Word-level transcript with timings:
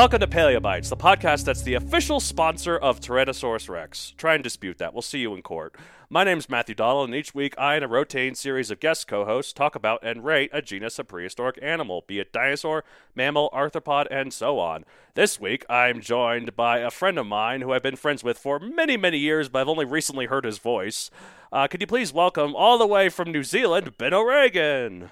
Welcome 0.00 0.20
to 0.20 0.26
Paleobites, 0.26 0.88
the 0.88 0.96
podcast 0.96 1.44
that's 1.44 1.60
the 1.60 1.74
official 1.74 2.20
sponsor 2.20 2.74
of 2.74 3.00
Tyrannosaurus 3.00 3.68
Rex. 3.68 4.14
Try 4.16 4.32
and 4.32 4.42
dispute 4.42 4.78
that. 4.78 4.94
We'll 4.94 5.02
see 5.02 5.18
you 5.18 5.34
in 5.34 5.42
court. 5.42 5.76
My 6.08 6.24
name's 6.24 6.48
Matthew 6.48 6.74
Donald, 6.74 7.10
and 7.10 7.14
each 7.14 7.34
week 7.34 7.54
I 7.58 7.74
and 7.74 7.84
a 7.84 7.86
rotating 7.86 8.34
series 8.34 8.70
of 8.70 8.80
guest 8.80 9.06
co 9.06 9.26
hosts 9.26 9.52
talk 9.52 9.74
about 9.74 10.02
and 10.02 10.24
rate 10.24 10.48
a 10.54 10.62
genus 10.62 10.98
of 10.98 11.08
prehistoric 11.08 11.58
animal, 11.60 12.04
be 12.06 12.18
it 12.18 12.32
dinosaur, 12.32 12.82
mammal, 13.14 13.50
arthropod, 13.52 14.06
and 14.10 14.32
so 14.32 14.58
on. 14.58 14.86
This 15.16 15.38
week 15.38 15.66
I'm 15.68 16.00
joined 16.00 16.56
by 16.56 16.78
a 16.78 16.90
friend 16.90 17.18
of 17.18 17.26
mine 17.26 17.60
who 17.60 17.74
I've 17.74 17.82
been 17.82 17.96
friends 17.96 18.24
with 18.24 18.38
for 18.38 18.58
many, 18.58 18.96
many 18.96 19.18
years, 19.18 19.50
but 19.50 19.58
I've 19.58 19.68
only 19.68 19.84
recently 19.84 20.24
heard 20.24 20.46
his 20.46 20.56
voice. 20.56 21.10
Uh, 21.52 21.68
could 21.68 21.82
you 21.82 21.86
please 21.86 22.10
welcome, 22.10 22.56
all 22.56 22.78
the 22.78 22.86
way 22.86 23.10
from 23.10 23.30
New 23.30 23.44
Zealand, 23.44 23.98
Ben 23.98 24.14
O'Regan? 24.14 25.10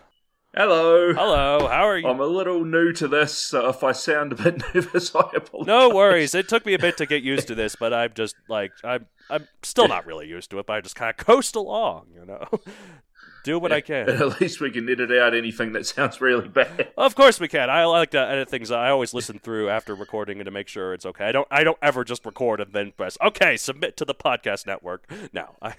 Hello. 0.59 1.15
Hello, 1.15 1.69
how 1.69 1.87
are 1.87 1.97
you? 1.97 2.09
I'm 2.09 2.19
a 2.19 2.27
little 2.27 2.65
new 2.65 2.93
to 2.95 3.07
this, 3.07 3.33
so 3.39 3.69
if 3.69 3.85
I 3.85 3.93
sound 3.93 4.33
a 4.33 4.35
bit 4.35 4.61
nervous, 4.75 5.15
I 5.15 5.21
apologize. 5.37 5.69
No 5.69 5.91
worries. 5.91 6.35
It 6.35 6.49
took 6.49 6.67
me 6.67 6.75
a 6.75 6.81
bit 6.81 6.97
to 6.97 7.07
get 7.07 7.23
used 7.23 7.47
to 7.47 7.55
this, 7.55 7.77
but 7.77 7.95
I'm 7.95 8.13
just 8.13 8.35
like 8.49 8.73
I'm 8.83 9.07
I'm 9.31 9.47
still 9.63 9.87
not 9.87 10.05
really 10.05 10.27
used 10.27 10.51
to 10.51 10.59
it, 10.59 10.67
but 10.67 10.73
I 10.73 10.81
just 10.81 10.97
kind 10.97 11.11
of 11.11 11.17
coast 11.25 11.55
along, 11.55 12.07
you 12.13 12.27
know. 12.27 12.45
Do 13.45 13.61
what 13.61 13.71
I 13.71 13.81
can. 13.81 14.11
At 14.11 14.41
least 14.41 14.61
we 14.61 14.73
can 14.73 14.89
edit 14.91 15.13
out 15.13 15.33
anything 15.33 15.75
that 15.75 15.87
sounds 15.87 16.21
really 16.21 16.49
bad. 16.49 16.89
Of 16.97 17.15
course 17.15 17.39
we 17.39 17.47
can. 17.47 17.71
I 17.71 17.85
like 17.85 18.11
to 18.11 18.19
edit 18.19 18.51
things. 18.51 18.73
I 18.73 18.91
always 18.91 19.15
listen 19.15 19.39
through 19.39 19.71
after 19.71 19.95
recording 19.95 20.45
to 20.45 20.51
make 20.51 20.67
sure 20.67 20.93
it's 20.93 21.07
okay. 21.07 21.27
I 21.27 21.31
don't 21.31 21.47
I 21.53 21.63
don't 21.63 21.79
ever 21.81 22.03
just 22.03 22.27
record 22.27 22.61
and 22.61 22.73
then 22.73 22.91
press 22.97 23.17
okay, 23.23 23.57
submit 23.57 23.97
to 23.99 24.05
the 24.05 24.13
podcast 24.13 24.67
network. 24.67 25.09
No, 25.33 25.55
I 25.63 25.75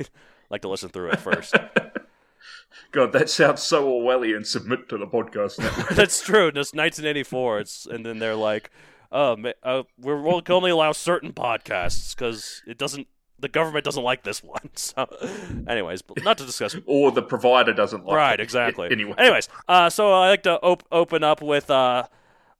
like 0.49 0.61
to 0.61 0.69
listen 0.69 0.87
through 0.87 1.09
it 1.09 1.19
first. 1.19 1.53
God, 2.91 3.13
that 3.13 3.29
sounds 3.29 3.61
so 3.61 3.87
Orwellian. 3.87 4.45
Submit 4.45 4.89
to 4.89 4.97
the 4.97 5.07
podcast 5.07 5.59
network. 5.59 5.89
That's 5.89 6.21
true. 6.21 6.47
It's 6.47 6.73
1984. 6.73 7.59
It's 7.59 7.85
and 7.85 8.05
then 8.05 8.19
they're 8.19 8.35
like, 8.35 8.71
oh, 9.11 9.37
uh, 9.63 9.83
we're, 9.99 10.21
we 10.21 10.41
can 10.41 10.55
only 10.55 10.71
allow 10.71 10.91
certain 10.91 11.33
podcasts 11.33 12.15
because 12.15 12.61
it 12.67 12.77
doesn't. 12.77 13.07
The 13.41 13.47
government 13.47 13.85
doesn't 13.85 14.03
like 14.03 14.23
this 14.23 14.43
one. 14.43 14.69
So, 14.75 15.07
anyways, 15.67 16.03
not 16.23 16.37
to 16.39 16.45
discuss. 16.45 16.75
or 16.85 17.11
the 17.11 17.21
provider 17.21 17.73
doesn't 17.73 18.05
like 18.05 18.15
right, 18.15 18.39
it. 18.39 18.43
exactly. 18.43 18.89
Anyway. 18.91 19.13
anyways, 19.17 19.47
uh, 19.67 19.89
so 19.89 20.11
I 20.11 20.29
like 20.29 20.43
to 20.43 20.59
op- 20.59 20.83
open 20.91 21.23
up 21.23 21.41
with 21.41 21.69
uh, 21.69 22.07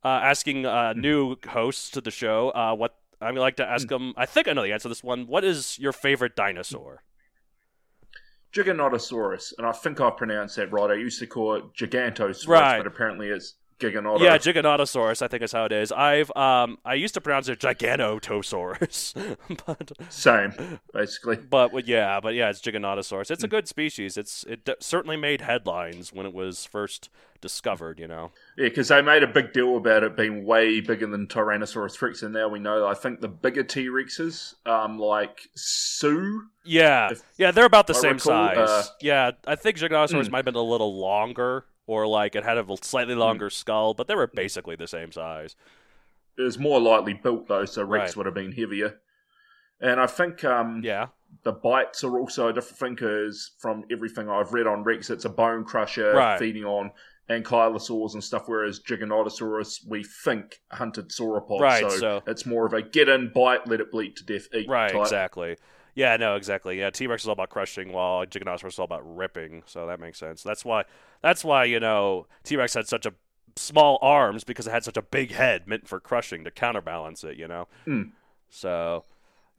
uh, 0.03 0.07
asking 0.07 0.65
uh, 0.65 0.93
new 0.93 1.35
hosts 1.49 1.89
to 1.91 2.01
the 2.01 2.11
show 2.11 2.49
uh, 2.51 2.73
what 2.75 2.95
I 3.19 3.31
would 3.31 3.39
like 3.39 3.57
to 3.57 3.65
ask 3.65 3.87
them. 3.87 4.13
I 4.15 4.25
think 4.25 4.47
I 4.47 4.53
know 4.53 4.63
the 4.63 4.71
answer 4.71 4.83
to 4.83 4.89
this 4.89 5.03
one. 5.03 5.27
What 5.27 5.43
is 5.43 5.77
your 5.79 5.91
favorite 5.91 6.35
dinosaur? 6.35 7.03
Giganotosaurus, 8.53 9.53
and 9.57 9.65
I 9.67 9.71
think 9.71 10.01
I 10.01 10.09
pronounced 10.09 10.55
that 10.55 10.71
right. 10.71 10.89
I 10.89 10.95
used 10.95 11.19
to 11.19 11.27
call 11.27 11.55
it 11.55 11.63
Gigantosaurus, 11.73 12.47
Right. 12.47 12.77
but 12.77 12.87
apparently 12.87 13.29
it's 13.29 13.55
Giganotosaurus. 13.79 14.19
Yeah, 14.21 14.37
Giganotosaurus. 14.37 15.21
I 15.21 15.27
think 15.27 15.43
is 15.43 15.51
how 15.51 15.65
it 15.65 15.71
is. 15.71 15.91
I've 15.91 16.31
um, 16.35 16.77
I 16.85 16.95
used 16.95 17.13
to 17.13 17.21
pronounce 17.21 17.47
it 17.47 17.59
Giganotosaurus, 17.59 19.37
but 19.65 19.91
Same, 20.09 20.79
basically. 20.93 21.37
But 21.37 21.71
well, 21.71 21.83
yeah, 21.85 22.19
but 22.19 22.33
yeah, 22.33 22.49
it's 22.49 22.61
Giganotosaurus. 22.61 23.31
It's 23.31 23.43
a 23.43 23.47
good 23.47 23.67
species. 23.67 24.17
It's 24.17 24.43
it 24.43 24.65
d- 24.65 24.75
certainly 24.79 25.17
made 25.17 25.41
headlines 25.41 26.11
when 26.13 26.25
it 26.25 26.33
was 26.33 26.65
first 26.65 27.09
discovered. 27.41 27.99
You 27.99 28.07
know. 28.07 28.31
Yeah, 28.57 28.69
because 28.69 28.89
they 28.89 29.01
made 29.01 29.23
a 29.23 29.27
big 29.27 29.53
deal 29.53 29.77
about 29.77 30.03
it 30.03 30.17
being 30.17 30.45
way 30.45 30.81
bigger 30.81 31.07
than 31.07 31.27
Tyrannosaurus 31.27 32.01
Rex, 32.01 32.21
and 32.23 32.33
now 32.33 32.49
we 32.49 32.59
know. 32.59 32.85
I 32.85 32.93
think 32.93 33.21
the 33.21 33.29
bigger 33.29 33.63
T 33.63 33.87
Rexes, 33.87 34.55
um, 34.65 34.99
like 34.99 35.47
Sue, 35.55 36.43
Yeah, 36.65 37.11
yeah, 37.37 37.51
they're 37.51 37.65
about 37.65 37.87
the 37.87 37.95
I 37.95 37.99
same 37.99 38.15
recall, 38.15 38.55
size. 38.55 38.57
uh, 38.57 38.83
yeah, 39.01 39.31
I 39.47 39.55
think 39.55 39.77
Giganotosaurus 39.77 40.25
mm. 40.25 40.31
might 40.31 40.39
have 40.39 40.45
been 40.45 40.55
a 40.55 40.61
little 40.61 40.99
longer, 40.99 41.65
or 41.89 42.05
like 42.05 42.35
it 42.35 42.43
had 42.43 42.57
a 42.59 42.65
slightly 42.83 43.15
Hmm. 43.15 43.19
longer 43.19 43.49
skull, 43.49 43.95
but 43.95 44.07
they 44.07 44.13
were 44.15 44.27
basically 44.27 44.75
the 44.75 44.87
same 44.87 45.11
size. 45.11 45.55
it 46.37 46.43
was 46.43 46.57
more 46.57 46.79
lightly 46.79 47.13
built 47.13 47.47
though, 47.49 47.65
so 47.65 47.83
Rex 47.83 48.11
Right. 48.11 48.15
would 48.17 48.25
have 48.25 48.33
been 48.35 48.53
heavier. 48.53 49.01
And 49.81 49.99
I 49.99 50.05
think 50.07 50.43
um, 50.45 50.81
Yeah. 50.85 51.07
the 51.43 51.51
bites 51.51 52.01
are 52.05 52.17
also 52.17 52.47
a 52.47 52.53
different 52.53 52.77
thing 52.79 52.95
because 52.95 53.51
from 53.59 53.83
everything 53.91 54.29
I've 54.29 54.53
read 54.53 54.65
on 54.65 54.83
Rex, 54.85 55.09
it's 55.09 55.25
a 55.25 55.29
bone 55.29 55.65
crusher 55.65 56.13
Right. 56.13 56.39
feeding 56.39 56.63
on 56.63 56.91
ankylosaurs 57.29 58.13
and 58.13 58.23
stuff, 58.23 58.43
whereas 58.47 58.79
Giganotosaurus, 58.79 59.85
we 59.87 60.03
think 60.03 60.61
hunted 60.71 61.09
sauropods. 61.09 61.59
Right, 61.59 61.81
so, 61.91 61.97
so- 61.97 62.23
it's 62.25 62.45
more 62.45 62.65
of 62.65 62.71
a 62.73 62.81
get 62.81 63.09
in, 63.09 63.31
bite, 63.33 63.67
let 63.67 63.81
it 63.81 63.91
bleed 63.91 64.15
to 64.17 64.23
death, 64.25 64.47
eat. 64.53 64.69
Right, 64.69 64.91
type. 64.93 65.01
exactly. 65.01 65.57
Yeah, 65.95 66.15
no, 66.17 66.35
exactly. 66.35 66.79
Yeah, 66.79 66.89
T 66.89 67.07
Rex 67.07 67.23
is 67.23 67.27
all 67.27 67.33
about 67.33 67.49
crushing, 67.49 67.91
while 67.91 68.25
Giganotosaurus 68.25 68.67
is 68.67 68.79
all 68.79 68.85
about 68.85 69.15
ripping. 69.15 69.63
So 69.65 69.87
that 69.87 69.99
makes 69.99 70.17
sense. 70.17 70.43
That's 70.43 70.63
why. 70.63 70.85
That's 71.21 71.43
why 71.43 71.65
you 71.65 71.79
know 71.79 72.27
T 72.43 72.55
Rex 72.55 72.73
had 72.73 72.87
such 72.87 73.05
a 73.05 73.13
small 73.55 73.99
arms 74.01 74.43
because 74.43 74.67
it 74.67 74.71
had 74.71 74.83
such 74.83 74.97
a 74.97 75.01
big 75.01 75.31
head 75.31 75.67
meant 75.67 75.87
for 75.87 75.99
crushing 75.99 76.43
to 76.43 76.51
counterbalance 76.51 77.23
it. 77.23 77.37
You 77.37 77.47
know. 77.47 77.67
Mm. 77.85 78.11
So 78.49 79.05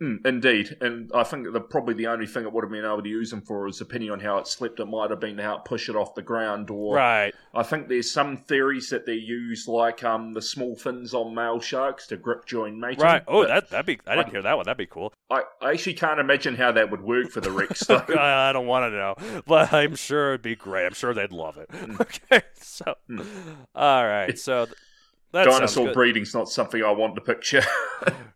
Mm, 0.03 0.25
indeed, 0.27 0.79
and 0.81 1.11
I 1.15 1.25
think 1.25 1.53
the 1.53 1.61
probably 1.61 1.93
the 1.93 2.07
only 2.07 2.27
thing 2.27 2.45
it 2.45 2.53
would 2.53 2.65
have 2.65 2.71
been 2.71 2.87
able 2.87 3.03
to 3.03 3.09
use 3.09 3.31
them 3.31 3.43
for 3.43 3.69
is 3.69 3.77
depending 3.77 4.11
on 4.11 4.19
how 4.21 4.39
it 4.39 4.47
slept. 4.47 4.81
It 4.81 4.87
might 4.87 5.11
have 5.11 5.21
been 5.21 5.37
to 5.37 5.43
help 5.43 5.67
push 5.67 5.91
it 5.91 5.95
off 5.97 6.15
the 6.15 6.23
ground, 6.23 6.71
or 6.71 6.97
right. 6.97 7.35
I 7.55 7.63
think 7.63 7.89
there's 7.89 8.11
some 8.11 8.39
theories 8.39 8.89
that 8.89 9.05
they 9.05 9.13
use 9.15 9.69
like 9.69 10.03
um 10.03 10.33
the 10.33 10.41
small 10.41 10.75
fins 10.75 11.13
on 11.13 11.35
male 11.35 11.61
sharks 11.61 12.07
to 12.07 12.17
grip 12.17 12.47
join 12.47 12.81
mating. 12.81 13.01
Right. 13.05 13.23
Oh, 13.29 13.47
that 13.47 13.69
that'd 13.69 13.85
be. 13.85 14.01
I 14.07 14.15
didn't 14.17 14.29
I- 14.29 14.31
hear 14.31 14.43
that 14.43 14.57
one. 14.57 14.65
That'd 14.65 14.79
be 14.79 14.87
cool. 14.87 15.13
I, 15.29 15.43
I 15.61 15.73
actually 15.73 15.95
can't 15.95 16.19
imagine 16.19 16.57
how 16.57 16.73
that 16.73 16.91
would 16.91 17.03
work 17.03 17.31
for 17.31 17.43
the 17.43 17.51
Rex. 17.51 17.81
though. 17.87 18.03
I 18.19 18.53
don't 18.53 18.67
want 18.67 18.91
to 18.91 18.97
know, 18.97 19.43
but 19.47 19.71
I'm 19.73 19.97
sure 19.97 20.31
it'd 20.31 20.43
be 20.43 20.57
great. 20.57 20.87
I'm 20.87 20.95
sure 20.95 21.13
they'd 21.13 21.31
love 21.31 21.59
it. 21.59 21.69
Mm. 21.69 22.01
Okay. 22.33 22.43
So, 22.55 22.95
all 23.75 24.07
right. 24.07 24.39
So 24.39 24.67
that 25.33 25.45
Dinosaur 25.47 25.93
breeding's 25.93 26.35
not 26.35 26.49
something 26.49 26.83
I 26.83 26.91
want 26.91 27.15
to 27.17 27.21
picture. 27.21 27.63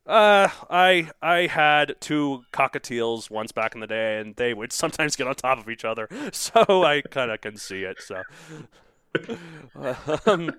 Uh, 0.06 0.48
I 0.68 1.08
I 1.22 1.46
had 1.46 1.94
two 1.98 2.42
cockatiels 2.52 3.30
once 3.30 3.52
back 3.52 3.74
in 3.74 3.80
the 3.80 3.86
day, 3.86 4.18
and 4.20 4.36
they 4.36 4.52
would 4.52 4.70
sometimes 4.70 5.16
get 5.16 5.26
on 5.26 5.34
top 5.34 5.58
of 5.58 5.70
each 5.70 5.82
other. 5.82 6.08
So 6.32 6.84
I 6.84 7.00
kind 7.00 7.30
of 7.30 7.40
can 7.40 7.56
see 7.56 7.84
it. 7.84 7.96
So, 8.02 8.22
um, 10.26 10.50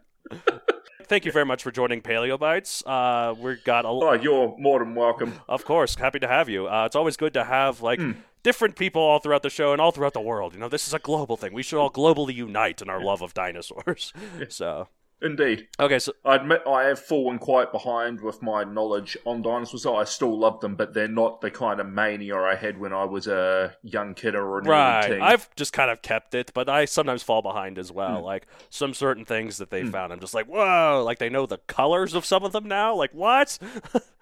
thank 1.04 1.26
you 1.26 1.32
very 1.32 1.46
much 1.46 1.62
for 1.62 1.70
joining 1.72 2.02
Paleobites. 2.02 2.82
Uh, 2.88 3.36
we 3.40 3.58
got 3.64 3.86
a, 3.86 3.90
oh, 3.90 4.14
you're 4.14 4.56
more 4.58 4.80
than 4.80 4.96
welcome. 4.96 5.40
of 5.48 5.64
course, 5.64 5.94
happy 5.96 6.18
to 6.20 6.28
have 6.28 6.50
you. 6.50 6.68
Uh, 6.68 6.86
it's 6.88 6.96
always 6.96 7.16
good 7.16 7.34
to 7.36 7.44
have 7.44 7.82
like 7.82 8.00
Hmm. 8.00 8.14
different 8.42 8.76
people 8.76 9.02
all 9.02 9.20
throughout 9.20 9.44
the 9.44 9.52
show 9.52 9.72
and 9.74 9.80
all 9.80 9.92
throughout 9.92 10.14
the 10.14 10.22
world. 10.22 10.56
You 10.56 10.60
know, 10.60 10.70
this 10.70 10.88
is 10.88 10.94
a 10.96 11.00
global 11.00 11.38
thing. 11.38 11.54
We 11.54 11.62
should 11.64 11.80
all 11.80 11.92
globally 11.92 12.34
unite 12.34 12.82
in 12.82 12.90
our 12.90 13.00
love 13.02 13.22
of 13.22 13.34
dinosaurs. 13.36 14.12
So. 14.50 14.88
Indeed. 15.26 15.68
Okay, 15.80 15.98
so 15.98 16.14
I 16.24 16.36
admit 16.36 16.62
I 16.68 16.84
have 16.84 17.00
fallen 17.00 17.40
quite 17.40 17.72
behind 17.72 18.22
with 18.22 18.44
my 18.44 18.64
knowledge 18.64 19.18
on 19.26 19.42
dinosaurs. 19.42 19.84
I 19.88 20.04
still 20.04 20.38
love 20.38 20.60
them, 20.60 20.76
but 20.76 20.94
they're 20.94 21.08
not 21.08 21.42
the 21.42 21.50
kind 21.50 21.80
of 21.80 21.88
mania 21.88 22.38
I 22.38 22.54
had 22.54 22.80
when 22.80 22.94
I 22.94 23.06
was 23.06 23.26
a 23.26 23.76
young 23.82 24.14
kid 24.14 24.36
or 24.36 24.60
an 24.60 24.66
right, 24.66 25.10
teen. 25.10 25.22
I've 25.22 25.54
just 25.56 25.74
kind 25.74 25.90
of 25.90 26.04
kept 26.04 26.36
it, 26.36 26.52
but 26.54 26.70
I 26.70 26.86
sometimes 26.86 27.24
fall 27.24 27.42
behind 27.42 27.80
as 27.80 27.92
well. 27.92 28.20
Hmm. 28.20 28.26
Like 28.26 28.46
some 28.70 28.94
certain 28.94 29.26
things 29.26 29.58
that 29.58 29.72
they 29.72 29.84
found, 29.84 30.14
I'm 30.14 30.20
just 30.20 30.36
like, 30.36 30.46
whoa! 30.46 31.02
Like 31.04 31.18
they 31.18 31.30
know 31.30 31.48
the 31.48 31.58
colors 31.58 32.14
of 32.14 32.24
some 32.24 32.44
of 32.44 32.52
them 32.52 32.68
now. 32.68 32.94
Like 32.96 33.12
what? 33.12 33.58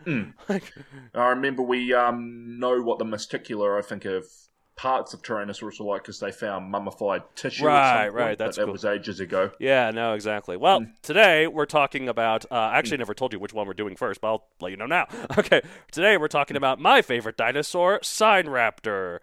Hmm. 0.05 0.23
like, 0.47 0.73
I 1.13 1.27
remember 1.27 1.63
we 1.63 1.93
um, 1.93 2.59
know 2.59 2.81
what 2.81 2.97
the 2.97 3.05
mysticular, 3.05 3.77
I 3.77 3.81
think, 3.81 4.05
of 4.05 4.25
parts 4.75 5.13
of 5.13 5.21
Tyrannosaurus 5.21 5.79
are 5.79 5.83
like 5.83 6.01
because 6.03 6.19
they 6.19 6.31
found 6.31 6.69
mummified 6.71 7.21
tissue. 7.35 7.65
Right, 7.65 8.05
point, 8.05 8.13
right, 8.13 8.37
that's 8.37 8.57
that 8.57 8.67
was 8.67 8.85
ages 8.85 9.19
ago. 9.19 9.51
Yeah, 9.59 9.91
no, 9.91 10.13
exactly. 10.13 10.57
Well, 10.57 10.79
Hmm. 10.81 10.85
today 11.01 11.47
we're 11.47 11.65
talking 11.65 12.09
about. 12.09 12.45
Uh, 12.51 12.71
actually, 12.73 12.97
I 12.97 12.99
never 12.99 13.13
told 13.13 13.33
you 13.33 13.39
which 13.39 13.53
one 13.53 13.67
we're 13.67 13.73
doing 13.73 13.95
first, 13.95 14.21
but 14.21 14.27
I'll 14.27 14.45
let 14.61 14.71
you 14.71 14.77
know 14.77 14.87
now. 14.87 15.07
Okay, 15.37 15.61
today 15.91 16.17
we're 16.17 16.27
talking 16.27 16.57
about 16.57 16.79
my 16.79 17.01
favorite 17.01 17.37
dinosaur, 17.37 17.99
Sign 18.03 18.45
Raptor. 18.45 19.19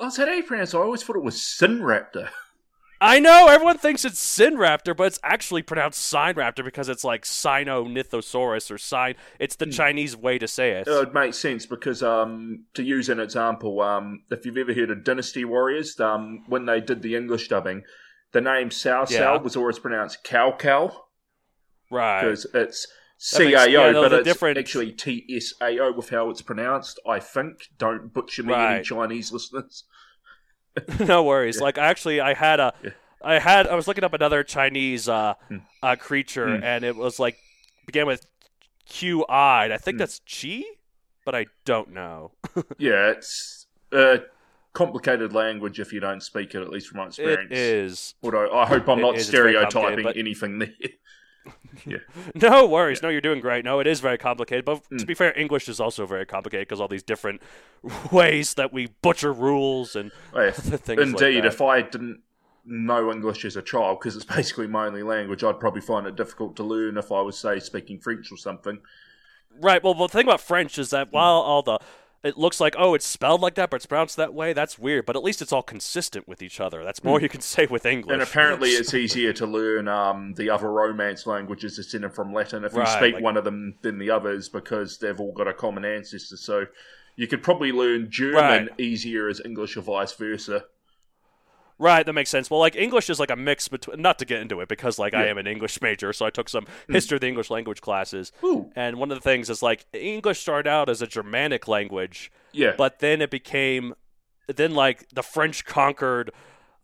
Oh, 0.00 0.06
is 0.08 0.16
that 0.16 0.28
how 0.28 0.34
you 0.34 0.42
pronounce 0.42 0.74
it? 0.74 0.76
I 0.78 0.80
always 0.80 1.02
thought 1.02 1.16
it 1.16 1.22
was 1.22 1.36
Sinraptor. 1.36 2.28
I 3.00 3.18
know 3.20 3.48
everyone 3.48 3.78
thinks 3.78 4.04
it's 4.04 4.18
Sin 4.18 4.54
Raptor, 4.56 4.96
but 4.96 5.04
it's 5.08 5.18
actually 5.22 5.62
pronounced 5.62 6.00
Sign 6.04 6.34
Raptor 6.34 6.64
because 6.64 6.88
it's 6.88 7.04
like 7.04 7.24
Sinornithosaurus 7.24 8.70
or 8.70 8.78
Sign. 8.78 9.14
It's 9.38 9.56
Hmm. 9.56 9.64
the 9.64 9.70
Chinese 9.72 10.16
way 10.16 10.38
to 10.38 10.48
say 10.48 10.70
it. 10.72 10.86
It 10.86 10.90
would 10.90 11.12
make 11.14 11.34
sense 11.34 11.66
because, 11.66 12.02
um, 12.02 12.64
to 12.74 12.82
use 12.82 13.08
an 13.08 13.20
example, 13.20 13.80
um, 13.80 14.22
if 14.30 14.46
you've 14.46 14.56
ever 14.56 14.72
heard 14.72 14.90
of 14.90 15.04
Dynasty 15.04 15.44
Warriors, 15.44 15.98
um, 16.00 16.44
when 16.48 16.66
they 16.66 16.80
did 16.80 17.02
the 17.02 17.14
English 17.16 17.48
dubbing, 17.48 17.82
the 18.32 18.40
name 18.40 18.70
Sao 18.70 19.04
Yeah. 19.08 19.36
Was 19.36 19.56
always 19.56 19.78
pronounced 19.78 20.24
Cow 20.24 20.56
Cow 20.56 21.04
right. 21.90 22.20
because 22.22 22.46
it's 22.54 22.86
CAO, 23.18 23.92
but 23.92 24.12
it's 24.12 24.24
different- 24.24 24.58
actually 24.58 24.92
TSAO 24.92 25.92
with 25.96 26.10
how 26.10 26.30
it's 26.30 26.42
pronounced, 26.42 26.98
I 27.06 27.20
think. 27.20 27.68
Don't 27.78 28.12
butcher 28.12 28.42
me, 28.42 28.54
any 28.54 28.82
Chinese 28.82 29.32
listeners. 29.32 29.84
no 31.00 31.22
worries. 31.24 31.60
Like 31.60 31.78
actually, 31.78 32.20
I 32.20 32.34
had 32.34 32.60
a, 32.60 32.72
Yeah. 32.82 32.90
I 33.22 33.38
had, 33.38 33.66
I 33.66 33.74
was 33.74 33.88
looking 33.88 34.04
up 34.04 34.12
another 34.12 34.42
Chinese 34.44 35.08
uh, 35.08 35.34
Hmm. 35.48 35.58
uh 35.82 35.96
creature, 35.96 36.56
Hmm. 36.58 36.64
and 36.64 36.84
it 36.84 36.96
was 36.96 37.18
like 37.18 37.36
began 37.86 38.06
with 38.06 38.26
Q 38.86 39.24
I. 39.26 39.72
I 39.72 39.78
think 39.78 39.94
Hmm. 39.96 39.98
that's 39.98 40.20
Chi, 40.20 40.62
but 41.24 41.34
I 41.34 41.46
don't 41.64 41.92
know. 41.92 42.32
Yeah, 42.78 43.10
it's 43.10 43.66
a 43.92 44.20
complicated 44.72 45.32
language 45.32 45.78
if 45.80 45.92
you 45.92 46.00
don't 46.00 46.20
speak 46.22 46.54
it, 46.54 46.60
at 46.62 46.68
least 46.68 46.88
from 46.88 46.98
my 46.98 47.06
experience. 47.06 47.50
It 47.52 47.56
is. 47.58 48.14
Although 48.22 48.52
I 48.52 48.66
hope 48.66 48.88
I'm 48.88 48.98
It 48.98 49.02
not 49.02 49.14
is, 49.14 49.22
it's 49.22 49.30
very 49.30 49.54
complicated, 49.54 50.00
stereotyping 50.00 50.20
anything 50.20 50.58
there. 50.58 50.68
yeah. 51.86 51.98
No 52.34 52.66
worries. 52.66 53.02
No, 53.02 53.08
you're 53.08 53.20
doing 53.20 53.40
great. 53.40 53.64
No, 53.64 53.80
it 53.80 53.86
is 53.86 54.00
very 54.00 54.18
complicated. 54.18 54.64
But 54.64 54.82
Hmm. 54.90 54.96
to 54.98 55.06
be 55.06 55.14
fair, 55.14 55.36
English 55.38 55.68
is 55.68 55.80
also 55.80 56.06
very 56.06 56.26
complicated 56.26 56.68
because 56.68 56.80
all 56.80 56.88
these 56.88 57.02
different 57.02 57.42
ways 58.12 58.54
that 58.54 58.72
we 58.72 58.86
butcher 59.02 59.32
rules 59.32 59.94
and 59.96 60.10
Oh, 60.32 60.42
yeah. 60.42 60.50
things 60.52 60.88
like 60.88 60.98
Indeed, 60.98 61.44
that. 61.44 61.46
if 61.52 61.60
I 61.60 61.82
didn't 61.82 62.20
know 62.64 63.12
English 63.12 63.44
as 63.44 63.56
a 63.56 63.62
child, 63.62 63.98
because 64.00 64.16
it's 64.16 64.24
basically 64.24 64.66
my 64.66 64.86
only 64.86 65.02
language, 65.02 65.44
I'd 65.44 65.60
probably 65.60 65.82
find 65.82 66.06
it 66.06 66.16
difficult 66.16 66.56
to 66.56 66.62
learn 66.62 66.96
if 66.96 67.12
I 67.12 67.20
was, 67.20 67.36
say, 67.38 67.58
speaking 67.60 67.98
French 67.98 68.32
or 68.32 68.36
something. 68.38 68.80
Right. 69.60 69.82
Well, 69.84 69.94
the 69.94 70.08
thing 70.08 70.24
about 70.26 70.40
French 70.40 70.78
is 70.78 70.90
that 70.90 71.12
while 71.12 71.34
all 71.40 71.62
the 71.62 71.78
it 72.24 72.36
looks 72.38 72.58
like 72.60 72.74
oh 72.78 72.94
it's 72.94 73.06
spelled 73.06 73.40
like 73.40 73.54
that 73.54 73.70
but 73.70 73.76
it's 73.76 73.86
pronounced 73.86 74.16
that 74.16 74.32
way 74.34 74.52
that's 74.52 74.78
weird 74.78 75.04
but 75.06 75.14
at 75.14 75.22
least 75.22 75.40
it's 75.42 75.52
all 75.52 75.62
consistent 75.62 76.26
with 76.26 76.42
each 76.42 76.58
other 76.58 76.82
that's 76.82 77.04
more 77.04 77.20
you 77.20 77.28
can 77.28 77.40
say 77.40 77.66
with 77.66 77.84
english 77.86 78.06
Hmm. 78.06 78.20
And 78.20 78.22
apparently, 78.22 78.70
it's 78.70 78.94
easier 78.94 79.32
to 79.34 79.46
learn 79.46 79.86
um, 79.88 80.34
the 80.34 80.50
other 80.50 80.70
Romance 80.70 81.26
languages 81.26 81.76
descended 81.76 82.14
from 82.14 82.32
Latin 82.32 82.64
if 82.64 82.74
you 82.74 82.84
speak 82.86 83.14
like- 83.14 83.22
one 83.22 83.36
of 83.36 83.44
them 83.44 83.76
than 83.82 83.98
the 83.98 84.10
others 84.10 84.48
because 84.48 84.98
they've 84.98 85.20
all 85.20 85.32
got 85.32 85.46
a 85.48 85.52
common 85.54 85.84
ancestor. 85.84 86.36
So 86.36 86.66
you 87.16 87.26
could 87.26 87.42
probably 87.42 87.72
learn 87.72 88.10
German 88.10 88.66
Right. 88.66 88.68
easier 88.80 89.28
as 89.28 89.40
English 89.44 89.76
or 89.76 89.82
vice 89.82 90.12
versa. 90.12 90.64
Right 91.78 92.06
that 92.06 92.12
makes 92.12 92.30
sense 92.30 92.50
well 92.50 92.60
like 92.60 92.76
english 92.76 93.10
is 93.10 93.18
like 93.18 93.30
a 93.30 93.36
mix 93.36 93.66
between 93.68 94.00
not 94.00 94.18
to 94.18 94.24
get 94.24 94.40
into 94.40 94.60
it 94.60 94.68
because 94.68 94.98
like 94.98 95.12
i 95.14 95.26
am 95.26 95.38
an 95.38 95.46
english 95.46 95.80
major 95.82 96.12
so 96.12 96.24
i 96.24 96.30
took 96.30 96.48
some 96.48 96.66
history 96.88 97.16
of 97.16 97.20
the 97.20 97.26
english 97.26 97.50
language 97.50 97.80
classes 97.80 98.30
Ooh. 98.44 98.70
and 98.76 98.96
one 98.96 99.10
of 99.10 99.16
the 99.16 99.20
things 99.22 99.50
is 99.50 99.62
like 99.62 99.84
english 99.92 100.40
started 100.40 100.68
out 100.68 100.88
as 100.88 101.02
a 101.02 101.06
germanic 101.06 101.66
language 101.66 102.30
Yeah. 102.52 102.74
but 102.78 103.00
then 103.00 103.20
it 103.20 103.30
became 103.30 103.94
then 104.46 104.74
like 104.74 105.08
the 105.10 105.22
french 105.22 105.64
conquered 105.64 106.30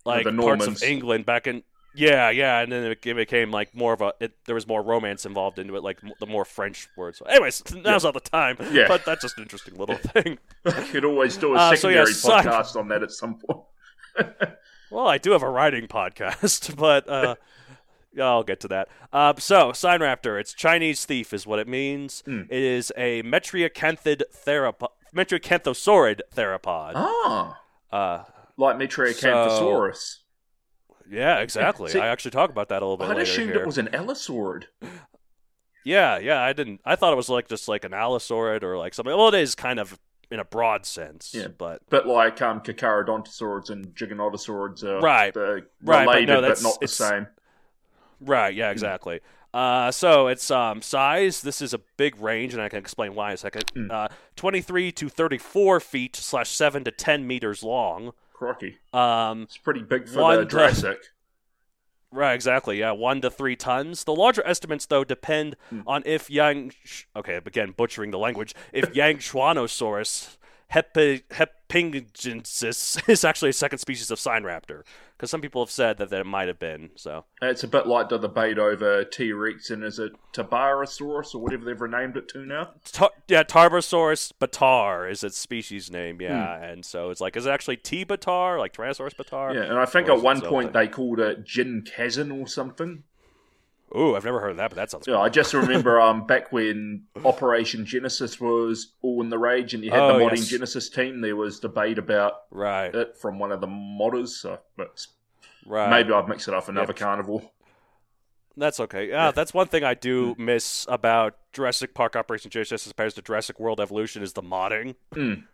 like 0.05 0.25
parts 0.37 0.67
of 0.67 0.83
england 0.83 1.25
back 1.27 1.47
in 1.47 1.63
yeah 1.95 2.31
yeah 2.31 2.61
and 2.61 2.71
then 2.73 2.85
it 2.85 3.03
became 3.03 3.51
like 3.51 3.75
more 3.75 3.93
of 3.93 4.01
a 4.01 4.13
it, 4.21 4.33
there 4.47 4.55
was 4.55 4.67
more 4.67 4.81
romance 4.83 5.27
involved 5.27 5.59
into 5.59 5.75
it 5.77 5.83
like 5.83 5.99
m- 6.03 6.13
the 6.21 6.27
more 6.27 6.45
french 6.45 6.89
words 6.97 7.21
anyways 7.29 7.63
now's 7.85 8.05
not 8.05 8.15
the 8.15 8.21
time 8.21 8.57
Yeah. 8.73 8.87
but 8.89 9.05
that's 9.05 9.23
just 9.23 9.37
an 9.39 9.43
interesting 9.43 9.75
little 9.77 9.97
thing 10.15 10.39
I 10.65 10.71
could 10.71 11.05
always 11.05 11.37
do 11.37 11.55
a 11.55 11.59
Uh, 11.59 11.77
so 11.77 11.89
yeah, 11.89 12.05
secondary 12.07 12.45
podcast 12.45 12.77
on 12.77 12.89
that 12.89 13.03
at 13.03 13.11
some 13.11 13.39
point. 13.39 13.65
well 14.91 15.07
i 15.09 15.19
do 15.19 15.33
have 15.33 15.43
a 15.43 15.49
writing 15.51 15.87
podcast 15.87 16.75
but 16.77 17.09
uh 17.09 17.35
I'll 18.21 18.43
get 18.43 18.59
to 18.63 18.69
that. 18.69 18.89
Uh, 19.13 19.35
so, 19.39 19.71
Sign 19.73 20.01
Raptor, 20.01 20.41
it's 20.41 20.53
Chinese 20.53 21.05
thief, 21.07 21.33
is 21.33 21.47
what 21.47 21.61
it 21.61 21.69
means. 21.69 22.25
Hmm. 22.27 22.41
It 22.51 22.61
is 22.61 22.91
a 22.97 23.23
Metriacanthid 23.23 24.23
theropod, 24.45 24.89
Metriacanthosaurid 25.15 26.19
theropod. 26.35 26.93
Ah, 26.97 27.61
Uh, 27.93 28.25
like 28.57 28.75
Metriacanthosaurus. 28.79 30.17
Yeah, 31.09 31.39
exactly. 31.39 31.93
See- 31.93 32.01
I 32.01 32.09
actually 32.09 32.33
talk 32.33 32.51
about 32.51 32.69
that 32.71 32.83
a 32.83 32.85
little 32.85 32.97
bit 32.97 33.17
I'd 33.17 33.23
assumed 33.23 33.53
here. 33.53 33.61
it 33.61 33.67
was 33.67 33.79
an 33.79 33.87
allosaurid. 33.93 34.65
Yeah, 35.85 36.19
yeah. 36.19 36.43
I 36.43 36.53
didn't. 36.53 36.81
I 36.85 36.97
thought 36.97 37.13
it 37.13 37.17
was 37.17 37.29
like 37.29 37.49
just 37.49 37.69
like 37.69 37.85
an 37.85 37.93
allosaurid 37.93 38.65
or 38.65 38.77
like 38.77 38.93
something. 38.93 39.17
Well, 39.17 39.29
it 39.29 39.35
is 39.41 39.55
kind 39.55 39.79
of 39.79 39.99
in 40.31 40.41
a 40.41 40.45
broad 40.45 40.87
sense. 40.87 41.33
Yeah. 41.35 41.49
but 41.49 41.83
But 41.89 42.07
like 42.07 42.41
um, 42.43 42.61
Carcharodontosaurids 42.61 43.71
and 43.71 43.95
Giganotosaurids 43.95 44.85
are 44.85 45.01
Right. 45.01 45.35
the 45.35 45.41
Right, 45.41 46.07
but 46.07 46.07
related, 46.07 46.27
no, 46.29 46.41
but, 46.43 46.63
not 46.63 46.81
the 46.81 46.89
same. 46.89 47.27
right. 48.21 48.55
Yeah, 48.55 48.71
exactly. 48.71 49.21
Uh, 49.53 49.91
so 49.91 50.29
it's 50.29 50.49
um 50.51 50.81
size. 50.81 51.43
This 51.43 51.61
is 51.61 51.75
a 51.75 51.81
big 51.97 52.21
range, 52.21 52.53
and 52.55 52.63
I 52.63 52.69
can 52.69 52.79
explain 52.79 53.15
why 53.17 53.31
in 53.31 53.35
a 53.35 53.37
second. 53.37 53.65
Hmm. 53.75 53.91
Uh, 53.91 54.09
twenty-three 54.37 54.93
to 54.93 55.09
thirty-four 55.09 55.81
feet 55.81 56.15
slash 56.15 56.51
seven 56.51 56.85
to 56.85 56.93
ten 56.93 57.27
meters 57.27 57.63
long. 57.65 58.13
Crocky. 58.33 58.79
Um, 58.93 59.43
It's 59.43 59.59
pretty 59.59 59.83
big 59.83 60.09
for 60.09 60.37
the 60.37 60.45
Jurassic. 60.47 60.99
Right, 62.13 62.35
exactly. 62.35 62.79
Yeah, 62.81 62.91
one 62.93 63.21
to 63.21 63.31
three 63.31 63.55
tons. 63.55 64.03
The 64.05 64.15
larger 64.15 64.45
estimates, 64.45 64.85
though, 64.87 65.05
depend 65.05 65.57
Hmm. 65.69 65.83
on 65.87 66.03
if 66.05 66.29
Yang. 66.29 66.73
Okay, 67.15 67.37
again, 67.37 67.71
butchering 67.77 68.11
the 68.11 68.19
language. 68.19 68.55
If 68.73 68.93
Yangchuanosaurus 68.95 70.37
hepi, 70.69 71.23
hepingensis 71.71 73.01
is 73.09 73.25
actually 73.25 73.51
a 73.51 73.55
second 73.55 73.79
species 73.79 74.11
of 74.11 74.19
sign 74.19 74.43
raptor, 74.43 74.83
because 75.17 75.31
some 75.31 75.41
people 75.41 75.63
have 75.63 75.71
said 75.71 75.99
that, 75.99 76.11
that 76.11 76.21
it 76.21 76.27
might 76.27 76.49
have 76.49 76.59
been. 76.59 76.91
So 76.97 77.25
It's 77.43 77.63
a 77.65 77.69
bit 77.69 77.87
like 77.87 78.09
the 78.09 78.19
debate 78.19 78.59
over 78.59 79.05
T 79.05 79.33
Rex 79.33 79.71
and 79.71 79.85
is 79.85 79.99
it 79.99 80.13
Tabarosaurus 80.33 81.35
or 81.35 81.39
whatever 81.39 81.65
they've 81.65 81.81
renamed 81.81 82.17
it 82.17 82.29
to 82.29 82.45
now? 82.47 82.71
Ta- 82.93 83.11
yeah, 83.29 83.43
Tarbosaurus 83.43 84.33
bataar 84.41 85.11
is 85.11 85.23
its 85.25 85.39
species 85.39 85.91
name. 85.91 86.21
Yeah, 86.21 86.59
Hmm. 86.59 86.65
and 86.65 86.85
so 86.85 87.11
it's 87.11 87.21
like, 87.21 87.37
is 87.37 87.47
it 87.47 87.51
actually 87.51 87.77
T 87.77 88.05
bataar, 88.05 88.59
like 88.59 88.73
Tyrannosaurus 88.75 89.15
bataar? 89.15 89.55
Yeah, 89.55 89.63
and 89.63 89.79
I 89.79 89.85
think 89.87 90.09
at 90.09 90.21
one 90.23 90.37
something? 90.37 90.51
point 90.51 90.73
they 90.73 90.89
called 90.89 91.21
it 91.21 91.45
Jenghizkhan 91.45 92.41
or 92.41 92.47
something. 92.47 93.05
Ooh, 93.97 94.15
I've 94.15 94.25
never 94.25 94.41
heard 94.41 94.53
of 94.53 94.57
that, 94.59 94.71
but 94.71 94.77
that 94.77 94.91
sounds. 94.91 95.07
Yeah, 95.09 95.19
I 95.19 95.29
just 95.29 95.53
remember 95.53 96.01
um 96.07 96.27
back 96.27 96.53
when 96.53 97.05
Operation 97.25 97.85
Genesis 97.85 98.41
was 98.41 98.93
all 99.03 99.21
in 99.21 99.31
the 99.31 99.39
rage 99.39 99.75
and 99.75 99.83
you 99.85 99.91
had 99.91 100.01
Oh, 100.01 100.19
the 100.19 100.25
modding 100.25 100.37
yes. 100.37 100.49
Genesis 100.49 100.89
team, 100.89 101.21
there 101.21 101.35
was 101.37 101.59
debate 101.61 101.99
about 101.99 102.35
Right, 102.51 102.95
it 102.95 103.17
from 103.19 103.39
one 103.39 103.51
of 103.53 103.61
the 103.61 103.67
modders. 103.67 104.29
So, 104.29 104.59
but 104.77 105.07
right. 105.67 105.91
maybe 105.91 106.13
I've 106.13 106.29
mixed 106.29 106.47
it 106.49 106.55
up 106.55 106.69
another 106.69 106.93
carnival. 106.93 107.53
That's 108.57 108.79
okay. 108.81 109.09
Yeah, 109.09 109.31
that's 109.31 109.55
one 109.55 109.69
thing 109.69 109.85
I 109.85 109.95
do 109.95 110.35
Hmm. 110.35 110.45
miss 110.45 110.85
about 110.89 111.37
Jurassic 111.53 111.95
Park 111.95 112.15
Operation 112.17 112.51
Genesis 112.51 112.87
as 112.87 112.91
opposed 112.93 113.17
to 113.17 113.23
Jurassic 113.23 113.59
World 113.59 113.81
Evolution 113.81 114.23
is 114.23 114.35
the 114.35 114.43
modding. 114.43 114.95
Mm. 115.15 115.45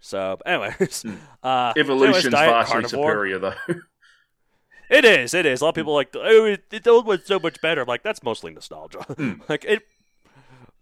So, 0.00 0.38
anyways, 0.44 1.04
uh, 1.42 1.72
Evolution's 1.76 2.34
vastly 2.34 2.72
Carnivore. 2.82 2.88
superior 3.10 3.38
though. 3.38 3.54
It 4.90 5.04
is. 5.04 5.34
It 5.34 5.46
is. 5.46 5.60
A 5.60 5.64
lot 5.64 5.70
of 5.70 5.74
people 5.74 5.92
are 5.92 5.96
like, 5.96 6.14
oh, 6.14 6.44
it, 6.44 6.64
it, 6.70 6.84
the 6.84 6.90
old 6.90 7.06
one's 7.06 7.24
so 7.26 7.38
much 7.38 7.60
better. 7.60 7.80
I'm 7.82 7.86
like, 7.86 8.02
that's 8.02 8.22
mostly 8.22 8.52
nostalgia. 8.52 9.04
like 9.48 9.64
it, 9.64 9.82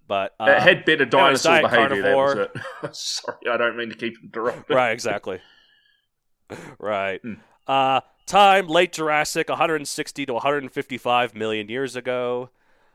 but 0.09 0.35
uh, 0.41 0.47
Hmm. 0.47 0.51
it 0.51 0.63
had 0.63 0.85
better 0.85 1.03
anyways, 1.05 1.43
dinosaur 1.43 1.61
Diet 1.61 1.71
behavior. 1.91 2.03
That 2.03 2.17
was 2.17 2.91
it. 2.91 2.97
Sorry, 2.97 3.37
I 3.51 3.57
don't 3.57 3.77
mean 3.77 3.89
to 3.91 3.95
keep 3.97 4.15
interrupting. 4.23 4.77
right, 4.77 4.91
exactly. 4.91 5.41
right. 6.79 7.21
Hmm. 7.23 7.35
Uh, 7.67 8.01
time 8.27 8.67
late 8.69 8.93
Jurassic, 8.93 9.49
160 9.49 10.27
to 10.27 10.33
155 10.35 11.35
million 11.35 11.69
years 11.69 11.97
ago. 11.97 12.51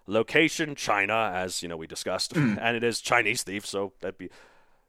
Location 0.10 0.74
China, 0.76 1.32
as 1.36 1.62
you 1.62 1.68
know 1.68 1.76
we 1.78 1.88
discussed, 1.88 2.34
Hmm. 2.34 2.56
and 2.62 2.78
it 2.78 2.84
is 2.84 3.02
Chinese 3.02 3.44
thief, 3.44 3.66
so 3.66 3.94
that'd 4.02 4.18
be 4.18 4.30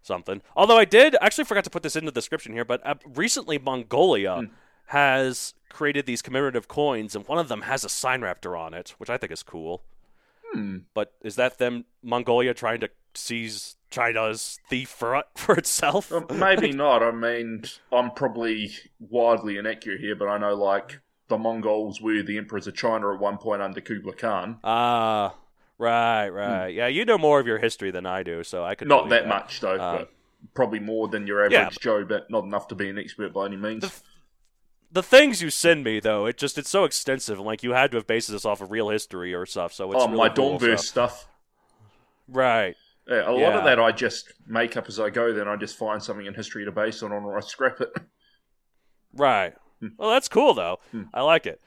something. 0.03 0.43
Although 0.55 0.79
I 0.79 0.85
did 0.85 1.17
actually 1.21 1.45
forgot 1.45 1.65
to 1.65 1.71
put 1.71 1.83
this 1.83 1.97
in 1.97 2.05
the 2.05 2.13
description 2.13 2.53
here, 2.53 2.65
but 2.65 2.85
uh, 2.87 2.95
recently 3.07 3.59
Mongolia 3.59 4.37
Hmm. 4.37 4.45
Has 4.89 5.55
created 5.69 6.07
these 6.07 6.23
commemorative 6.23 6.69
coins, 6.69 7.15
and 7.15 7.27
one 7.29 7.39
of 7.39 7.49
them 7.49 7.63
has 7.63 7.85
a 7.85 7.89
sign 7.89 8.21
raptor 8.23 8.59
on 8.59 8.75
it, 8.75 8.95
which 8.99 9.11
I 9.11 9.17
think 9.17 9.33
is 9.33 9.43
cool. 9.43 9.83
Hmm. 10.53 10.79
But 10.95 11.13
is 11.23 11.37
that 11.37 11.59
them 11.59 11.85
Mongolia 12.03 12.55
trying 12.55 12.81
to 12.81 12.91
seize 13.15 13.77
China's 13.91 14.59
thief 14.69 14.89
for 14.89 15.23
for 15.37 15.55
itself? 15.57 16.11
Uh, 16.13 16.23
maybe 16.35 16.73
not. 16.85 17.03
I 17.03 17.11
mean, 17.11 17.65
I'm 17.93 18.11
probably 18.13 18.73
wildly 18.99 19.57
inaccurate 19.59 20.01
here, 20.01 20.17
but 20.17 20.29
I 20.29 20.39
know 20.39 20.55
like 20.55 21.01
the 21.29 21.37
Mongols 21.37 22.01
were 22.01 22.23
the 22.23 22.39
emperors 22.39 22.67
of 22.67 22.75
China 22.75 23.13
at 23.13 23.21
one 23.21 23.37
point 23.37 23.61
under 23.61 23.83
Kublai 23.83 24.15
Khan. 24.15 24.59
Ah, 24.65 25.35
right, 25.77 26.31
right. 26.31 26.69
Yeah, 26.69 26.87
you 26.87 27.05
know 27.05 27.19
more 27.19 27.39
of 27.41 27.47
your 27.47 27.59
history 27.59 27.91
than 27.91 28.07
I 28.07 28.23
do, 28.23 28.43
so 28.43 28.65
I 28.65 28.75
could 28.75 28.87
Hmm. 28.87 28.91
Not 28.91 29.09
believe 29.09 29.23
that 29.25 29.29
much 29.29 29.61
though, 29.61 29.79
Um, 29.79 29.97
but 29.99 30.11
probably 30.55 30.81
more 30.81 31.09
than 31.09 31.27
your 31.27 31.41
average 31.45 31.53
yeah. 31.53 31.69
Joe, 31.79 32.07
but 32.07 32.31
not 32.31 32.45
enough 32.45 32.69
to 32.69 32.75
be 32.75 32.89
an 32.89 32.99
expert 32.99 33.35
by 33.35 33.45
any 33.45 33.57
means. 33.57 33.83
The- 33.83 34.08
The 34.91 35.03
things 35.03 35.43
you 35.43 35.51
send 35.51 35.85
me, 35.85 36.01
though, 36.01 36.25
it 36.27 36.39
just 36.39 36.57
it's 36.57 36.71
so 36.71 36.85
extensive, 36.85 37.37
and 37.39 37.47
like 37.47 37.63
you 37.63 37.73
had 37.73 37.91
to 37.91 37.99
have 37.99 38.07
based 38.07 38.31
this 38.31 38.45
off 38.47 38.61
of 38.63 38.71
real 38.71 38.89
history 38.89 39.35
or 39.35 39.45
stuff. 39.45 39.73
So 39.75 39.91
it's 39.93 40.03
oh, 40.03 40.07
really 40.07 40.17
my 40.19 40.29
cool, 40.31 40.59
Dawnverse 40.59 40.81
stuff. 40.81 41.27
right? 42.27 42.75
Yeah, 43.07 43.29
a 43.29 43.33
lot 43.33 43.39
Yeah. 43.39 43.59
of 43.59 43.65
that 43.65 43.79
I 43.81 43.93
just 43.93 44.33
make 44.47 44.77
up 44.77 44.89
as 44.89 44.99
I 45.01 45.11
go. 45.11 45.33
Then 45.33 45.47
I 45.49 45.57
just 45.57 45.77
find 45.77 46.03
something 46.03 46.27
in 46.27 46.35
history 46.35 46.65
to 46.65 46.73
base 46.73 47.03
it 47.03 47.07
on, 47.07 47.13
or 47.13 47.37
I 47.37 47.41
scrap 47.41 47.81
it. 47.81 47.91
Right. 49.15 49.55
Hmm. 49.81 49.89
Well, 49.97 50.11
that's 50.11 50.29
cool 50.29 50.53
though. 50.55 50.79
I 51.15 51.23
like 51.23 51.47
it. 51.47 51.61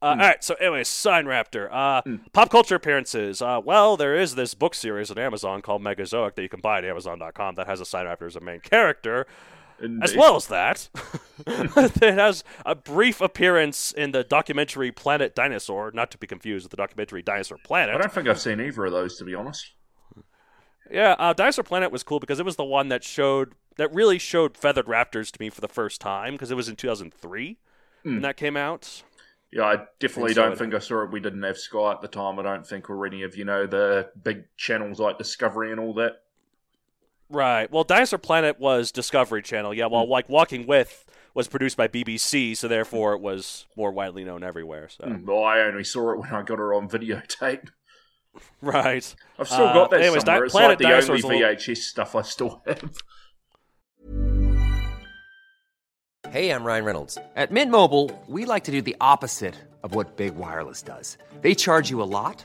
Uh, 0.00 0.04
All 0.06 0.16
right. 0.16 0.44
So, 0.44 0.54
anyway, 0.56 0.84
Sign 0.84 1.24
Raptor. 1.24 1.68
Uh, 1.72 2.02
Hmm. 2.02 2.16
Pop 2.32 2.50
culture 2.50 2.74
appearances. 2.74 3.40
Uh, 3.40 3.60
well, 3.64 3.96
there 3.96 4.14
is 4.14 4.34
this 4.34 4.52
book 4.54 4.74
series 4.74 5.10
on 5.10 5.16
Amazon 5.18 5.62
called 5.62 5.82
Megazoic 5.82 6.34
that 6.34 6.42
you 6.42 6.48
can 6.50 6.60
buy 6.60 6.78
at 6.78 6.84
Amazon.com 6.84 7.54
that 7.54 7.66
has 7.66 7.80
a 7.80 7.84
Sign 7.86 8.04
Raptor 8.06 8.26
as 8.26 8.36
a 8.36 8.40
main 8.40 8.60
character. 8.60 9.26
As 10.02 10.14
well 10.14 10.36
as 10.36 10.46
that, 10.46 10.88
it 11.46 12.14
has 12.14 12.44
a 12.64 12.74
brief 12.74 13.20
appearance 13.20 13.92
in 13.92 14.12
the 14.12 14.22
documentary 14.22 14.92
Planet 14.92 15.34
Dinosaur, 15.34 15.90
not 15.92 16.10
to 16.12 16.18
be 16.18 16.26
confused 16.26 16.64
with 16.64 16.70
the 16.70 16.76
documentary 16.76 17.22
Dinosaur 17.22 17.58
Planet. 17.58 17.94
I 17.94 17.98
don't 17.98 18.12
think 18.12 18.28
I've 18.28 18.40
seen 18.40 18.60
either 18.60 18.84
of 18.84 18.92
those, 18.92 19.16
to 19.18 19.24
be 19.24 19.34
honest. 19.34 19.72
Yeah, 20.90 21.16
uh, 21.18 21.32
Dinosaur 21.32 21.64
Planet 21.64 21.90
was 21.90 22.02
cool 22.02 22.20
because 22.20 22.38
it 22.38 22.44
was 22.44 22.56
the 22.56 22.64
one 22.64 22.88
that 22.88 23.02
showed 23.02 23.54
that 23.76 23.92
really 23.92 24.18
showed 24.18 24.56
feathered 24.56 24.86
raptors 24.86 25.30
to 25.32 25.40
me 25.40 25.48
for 25.48 25.60
the 25.60 25.68
first 25.68 26.00
time 26.00 26.34
because 26.34 26.50
it 26.50 26.54
was 26.54 26.68
in 26.68 26.76
2003 26.76 27.58
when 28.02 28.22
that 28.22 28.36
came 28.36 28.56
out. 28.56 29.02
Yeah, 29.50 29.64
I 29.64 29.76
definitely 30.00 30.32
don't 30.32 30.56
think 30.56 30.74
I 30.74 30.78
saw 30.78 31.02
it. 31.02 31.10
We 31.10 31.20
didn't 31.20 31.42
have 31.42 31.58
Sky 31.58 31.92
at 31.92 32.00
the 32.00 32.08
time. 32.08 32.38
I 32.38 32.42
don't 32.42 32.66
think 32.66 32.88
or 32.88 33.06
any 33.06 33.22
of 33.22 33.36
you 33.36 33.44
know 33.44 33.66
the 33.66 34.10
big 34.22 34.44
channels 34.56 34.98
like 34.98 35.18
Discovery 35.18 35.70
and 35.72 35.80
all 35.80 35.94
that. 35.94 36.21
Right. 37.32 37.70
Well, 37.72 37.82
Dinosaur 37.84 38.18
Planet 38.18 38.60
was 38.60 38.92
Discovery 38.92 39.42
Channel. 39.42 39.72
Yeah. 39.74 39.86
Well, 39.86 40.06
like 40.08 40.28
Walking 40.28 40.66
With 40.66 41.04
was 41.34 41.48
produced 41.48 41.78
by 41.78 41.88
BBC, 41.88 42.54
so 42.56 42.68
therefore 42.68 43.14
it 43.14 43.20
was 43.20 43.66
more 43.76 43.90
widely 43.90 44.22
known 44.22 44.42
everywhere. 44.44 44.88
So 44.90 45.04
Mm, 45.04 45.24
Well, 45.24 45.42
I 45.44 45.60
only 45.60 45.82
saw 45.84 46.12
it 46.12 46.18
when 46.18 46.30
I 46.34 46.42
got 46.42 46.58
her 46.58 46.74
on 46.74 46.88
videotape. 46.90 47.68
right. 48.60 49.14
I've 49.38 49.48
still 49.48 49.66
Uh, 49.66 49.72
got 49.72 49.90
that 49.90 50.00
anyways, 50.02 50.24
somewhere. 50.24 50.40
Di- 50.40 50.44
it's 50.44 50.52
Planet 50.52 50.68
like 50.70 50.78
the 50.78 50.84
Dinosaur's 50.84 51.22
a 51.24 51.26
only 51.26 51.38
little- 51.38 51.56
VHS 51.56 51.76
stuff 51.78 52.14
I 52.14 52.22
still 52.22 52.62
have. 52.66 52.92
Hey, 56.30 56.50
I'm 56.50 56.64
Ryan 56.64 56.84
Reynolds. 56.84 57.18
At 57.36 57.50
Mint 57.50 57.70
Mobile, 57.70 58.10
we 58.26 58.44
like 58.44 58.64
to 58.64 58.70
do 58.70 58.80
the 58.80 58.96
opposite 59.00 59.54
of 59.82 59.94
what 59.94 60.16
Big 60.16 60.34
Wireless 60.36 60.80
does. 60.82 61.18
They 61.40 61.54
charge 61.54 61.90
you 61.90 62.00
a 62.02 62.04
lot, 62.04 62.44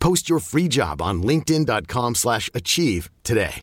Post 0.00 0.28
your 0.28 0.40
free 0.40 0.68
job 0.68 1.00
on 1.00 1.22
linkedin.com/achieve 1.22 2.16
slash 2.16 2.50
achieve 2.54 3.10
today. 3.22 3.60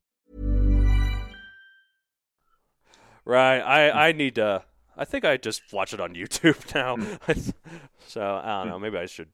Right. 3.26 3.60
I 3.60 4.10
I 4.10 4.12
need 4.14 4.36
to. 4.36 4.64
I 4.96 5.06
think 5.06 5.26
I 5.26 5.38
just 5.38 5.62
watch 5.74 5.94
it 5.94 6.00
on 6.00 6.14
YouTube 6.16 6.74
now. 6.74 6.96
so 8.08 8.22
I 8.22 8.60
don't 8.64 8.70
know. 8.70 8.80
Maybe 8.80 8.98
I 8.98 9.06
should 9.06 9.30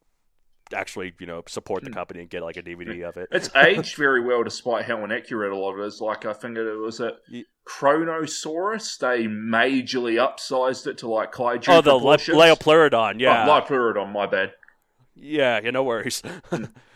actually, 0.74 1.14
you 1.20 1.28
know, 1.28 1.44
support 1.48 1.84
the 1.84 1.92
company 1.92 2.22
and 2.22 2.30
get 2.30 2.42
like 2.42 2.58
a 2.58 2.64
DVD 2.64 3.08
of 3.08 3.18
it. 3.18 3.28
It's 3.32 3.54
aged 3.56 3.96
very 3.96 4.22
well, 4.22 4.44
despite 4.44 4.86
how 4.86 5.04
inaccurate 5.04 5.52
a 5.52 5.56
lot 5.58 5.74
of 5.74 5.80
it 5.80 5.86
is. 5.86 6.02
Like 6.02 6.26
I 6.26 6.34
think 6.34 6.58
it 6.58 6.74
was 6.74 7.00
a 7.00 7.14
Ye- 7.28 7.46
Kronosaurus. 7.68 8.98
They 8.98 9.26
majorly 9.26 10.16
upsized 10.16 10.88
it 10.88 10.98
to 11.00 11.10
like 11.10 11.32
kaiju 11.32 11.66
oh, 11.68 11.82
the 11.82 11.94
Le- 11.94 12.00
proportions. 12.00 12.38
Liopleurodon. 12.38 13.16
Oh, 13.16 13.20
yeah. 13.20 13.46
Oh, 13.46 13.62
Liopleurodon, 13.62 14.12
my 14.12 14.26
bad. 14.26 14.54
Yeah, 15.16 15.60
yeah, 15.64 15.72
no 15.72 15.84
worries. 15.84 16.24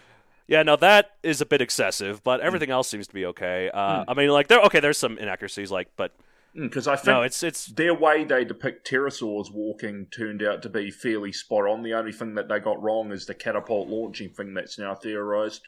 yeah, 0.47 0.63
now 0.63 0.77
that 0.77 1.17
is 1.23 1.41
a 1.41 1.45
bit 1.45 1.61
excessive, 1.61 2.23
but 2.23 2.39
everything 2.39 2.69
else 2.69 2.87
seems 2.87 3.07
to 3.07 3.13
be 3.13 3.25
okay. 3.25 3.69
Uh, 3.69 4.05
I 4.07 4.13
mean, 4.13 4.29
like 4.29 4.47
there, 4.47 4.61
okay, 4.61 4.79
there's 4.79 4.97
some 4.97 5.17
inaccuracies, 5.17 5.71
like, 5.71 5.89
but 5.97 6.13
Because 6.53 6.87
I 6.87 6.95
think 6.95 7.07
no, 7.07 7.21
it's 7.21 7.43
it's 7.43 7.65
their 7.67 7.93
way 7.93 8.23
they 8.23 8.45
depict 8.45 8.89
pterosaurs 8.89 9.51
walking 9.51 10.07
turned 10.07 10.41
out 10.41 10.61
to 10.63 10.69
be 10.69 10.89
fairly 10.89 11.31
spot 11.31 11.67
on. 11.67 11.83
The 11.83 11.93
only 11.93 12.13
thing 12.13 12.35
that 12.35 12.47
they 12.47 12.59
got 12.59 12.81
wrong 12.81 13.11
is 13.11 13.25
the 13.25 13.33
catapult 13.33 13.89
launching 13.89 14.29
thing 14.29 14.53
that's 14.53 14.79
now 14.79 14.95
theorized. 14.95 15.67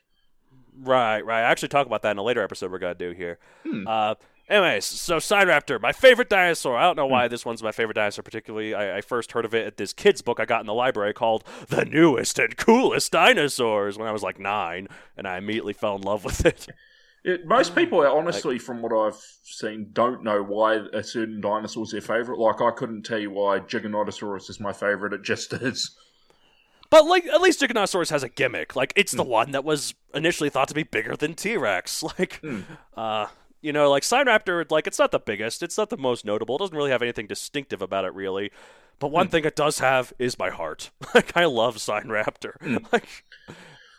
right, 0.82 1.24
right. 1.26 1.44
I 1.44 1.52
actually 1.52 1.70
talk 1.70 1.86
about 1.86 2.02
that 2.04 2.12
in 2.12 2.18
a 2.18 2.24
later 2.24 2.42
episode 2.42 2.72
we're 2.72 2.80
gonna 2.80 2.96
do 2.96 3.12
here. 3.12 3.38
Hmm. 3.64 3.86
Uh, 3.86 4.16
anyways, 4.50 4.86
so 4.86 5.20
Side 5.20 5.48
Raptor, 5.48 5.80
my 5.80 5.92
favorite 5.92 6.30
dinosaur. 6.30 6.78
I 6.78 6.84
don't 6.84 6.98
know 6.98 7.06
why 7.08 7.28
this 7.28 7.46
one's 7.46 7.64
my 7.64 7.72
favorite 7.72 7.96
dinosaur 7.96 8.24
particularly. 8.24 8.74
I, 8.74 8.98
I 8.98 9.02
first 9.02 9.32
heard 9.32 9.46
of 9.46 9.54
it 9.54 9.66
at 9.68 9.78
this 9.78 9.94
kid's 9.94 10.22
book 10.22 10.40
I 10.40 10.46
got 10.46 10.62
in 10.62 10.68
the 10.68 10.74
library 10.74 11.14
called 11.14 11.44
"The 11.68 11.86
Newest 11.86 12.40
and 12.40 12.58
Coolest 12.58 13.12
Dinosaurs" 13.12 13.98
when 13.98 14.08
I 14.08 14.12
was 14.12 14.24
like 14.24 14.40
nine, 14.40 14.88
and 15.16 15.28
I 15.28 15.38
immediately 15.38 15.74
fell 15.74 15.96
in 15.96 16.02
love 16.02 16.26
with 16.26 16.46
it. 16.46 16.68
It, 17.24 17.46
most 17.46 17.76
people, 17.76 18.00
honestly, 18.00 18.58
from 18.58 18.82
what 18.82 18.94
I've 18.94 19.22
seen, 19.44 19.90
don't 19.92 20.24
know 20.24 20.42
why 20.42 20.76
a 20.94 21.04
certain 21.04 21.42
dinosaur 21.42 21.84
is 21.84 21.92
their 21.92 22.00
favourite. 22.00 22.40
Like, 22.40 22.62
I 22.62 22.72
couldn't 22.72 23.04
tell 23.04 23.20
you 23.20 23.30
why 23.32 23.60
Giganotosaurus 23.60 24.50
is 24.50 24.62
my 24.62 24.72
favourite. 24.72 25.14
It 25.14 25.24
just 25.24 25.52
is. 25.62 25.96
But 26.90 27.06
like 27.06 27.26
at 27.28 27.42
least 27.42 27.62
Giganotosaurus 27.62 28.10
has 28.10 28.24
a 28.24 28.30
gimmick. 28.30 28.76
Like 28.76 28.94
it's 28.96 29.12
Hmm. 29.12 29.18
the 29.18 29.24
one 29.24 29.52
that 29.52 29.64
was 29.64 29.94
initially 30.14 30.50
thought 30.50 30.70
to 30.70 30.74
be 30.74 30.84
bigger 30.84 31.16
than 31.16 31.36
T 31.36 31.56
Rex. 31.58 32.04
Like 32.18 32.42
uh 32.98 33.28
you 33.62 33.74
know, 33.74 33.90
like 33.90 34.04
Sign 34.04 34.26
Raptor, 34.28 34.70
like 34.72 34.88
it's 34.88 35.00
not 35.00 35.12
the 35.12 35.20
biggest, 35.20 35.62
it's 35.64 35.78
not 35.78 35.90
the 35.90 35.98
most 35.98 36.26
notable. 36.26 36.56
It 36.56 36.60
doesn't 36.60 36.76
really 36.78 36.92
have 36.92 37.02
anything 37.02 37.28
distinctive 37.28 37.82
about 37.82 38.06
it 38.06 38.14
really. 38.14 38.52
But 39.00 39.12
one 39.12 39.28
Hmm. 39.28 39.32
thing 39.32 39.46
it 39.46 39.56
does 39.56 39.80
have 39.80 40.14
is 40.20 40.38
my 40.38 40.50
heart. 40.50 40.92
like 41.16 41.36
I 41.38 41.46
love 41.46 41.80
Sign 41.82 42.06
Raptor. 42.06 42.54
Hmm. 42.62 42.78
like 42.92 43.08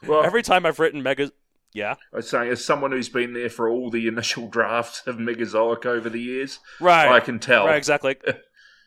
Well, 0.06 0.24
every 0.24 0.42
time 0.42 0.64
I've 0.66 0.78
written 0.78 1.02
Mega 1.02 1.30
Yeah. 1.72 1.94
I 2.12 2.16
was 2.16 2.28
saying, 2.28 2.50
as 2.50 2.64
someone 2.64 2.90
who's 2.92 3.08
been 3.08 3.32
there 3.32 3.48
for 3.50 3.68
all 3.68 3.90
the 3.90 4.06
initial 4.08 4.48
drafts 4.56 5.02
of 5.06 5.18
Megazoic 5.18 5.84
over 5.86 6.08
the 6.10 6.20
years, 6.20 6.58
Right. 6.80 7.08
I 7.10 7.20
can 7.20 7.38
tell. 7.38 7.66
Right, 7.66 7.76
exactly. 7.76 8.16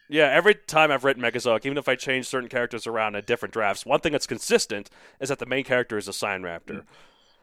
yeah, 0.09 0.25
every 0.29 0.53
time 0.55 0.91
I've 0.91 1.03
written 1.03 1.21
Megazoic, 1.21 1.65
even 1.65 1.77
if 1.77 1.87
I 1.87 1.95
change 1.95 2.27
certain 2.27 2.49
characters 2.49 2.85
around 2.85 3.15
in 3.15 3.23
different 3.25 3.53
drafts, 3.53 3.85
one 3.85 3.99
thing 4.01 4.11
that's 4.11 4.27
consistent 4.27 4.89
is 5.19 5.29
that 5.29 5.39
the 5.39 5.45
main 5.45 5.63
character 5.63 5.97
is 5.97 6.07
a 6.07 6.13
Sign 6.13 6.41
Raptor. 6.41 6.83